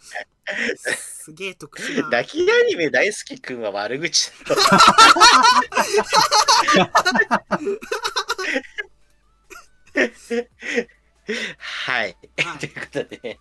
[0.96, 2.08] すげえ特殊な。
[2.10, 4.62] 泣きアニメ大好きくんは悪口だろ。
[11.58, 12.16] はい。
[12.38, 13.38] はいということで、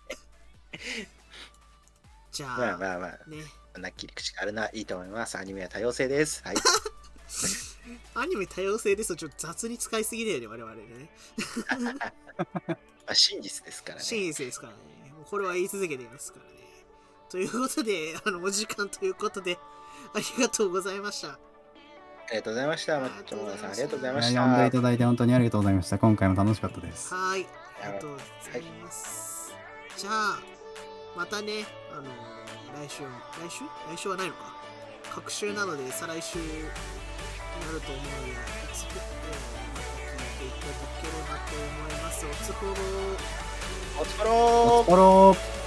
[2.32, 3.38] じゃあ、まあまあまあ、ね、
[3.72, 5.38] こんな切り口があるのはいいと思います。
[5.38, 6.42] アニメは多様性です。
[6.44, 6.56] はい。
[8.14, 11.10] アニメ多様性ですとちょっと雑に使いすぎだよね、我々ね。
[13.06, 14.04] まあ、真実ですからね。
[14.04, 15.12] 真実ですからね。
[15.12, 16.56] もうこれは言い続けていますからね。
[17.30, 19.58] ということで、あの、お時間ということで、
[20.14, 21.28] ありがとうございました。
[21.28, 21.38] あ
[22.32, 22.98] りがとうございました。
[22.98, 24.76] マッチョモナさん、ありがとうございまし呼んでいた。
[24.78, 25.98] ただいて本当にありがとうございました。
[25.98, 27.14] 今回も楽しかったです。
[27.14, 27.46] はい、
[27.82, 29.54] ありがとうございます。
[29.96, 30.38] じゃあ、
[31.16, 32.04] またね、あの
[32.86, 33.64] 来週、来週？
[33.94, 34.54] 来週はないのか。
[35.14, 36.68] 各週なので、再来週にな
[37.72, 38.32] ると思うので、
[38.70, 39.00] おつぽ、えー、
[39.72, 39.86] また
[40.36, 42.26] 聞いていただければと思います。
[42.26, 42.72] おつぽろ
[43.98, 45.65] おつかろーフォロー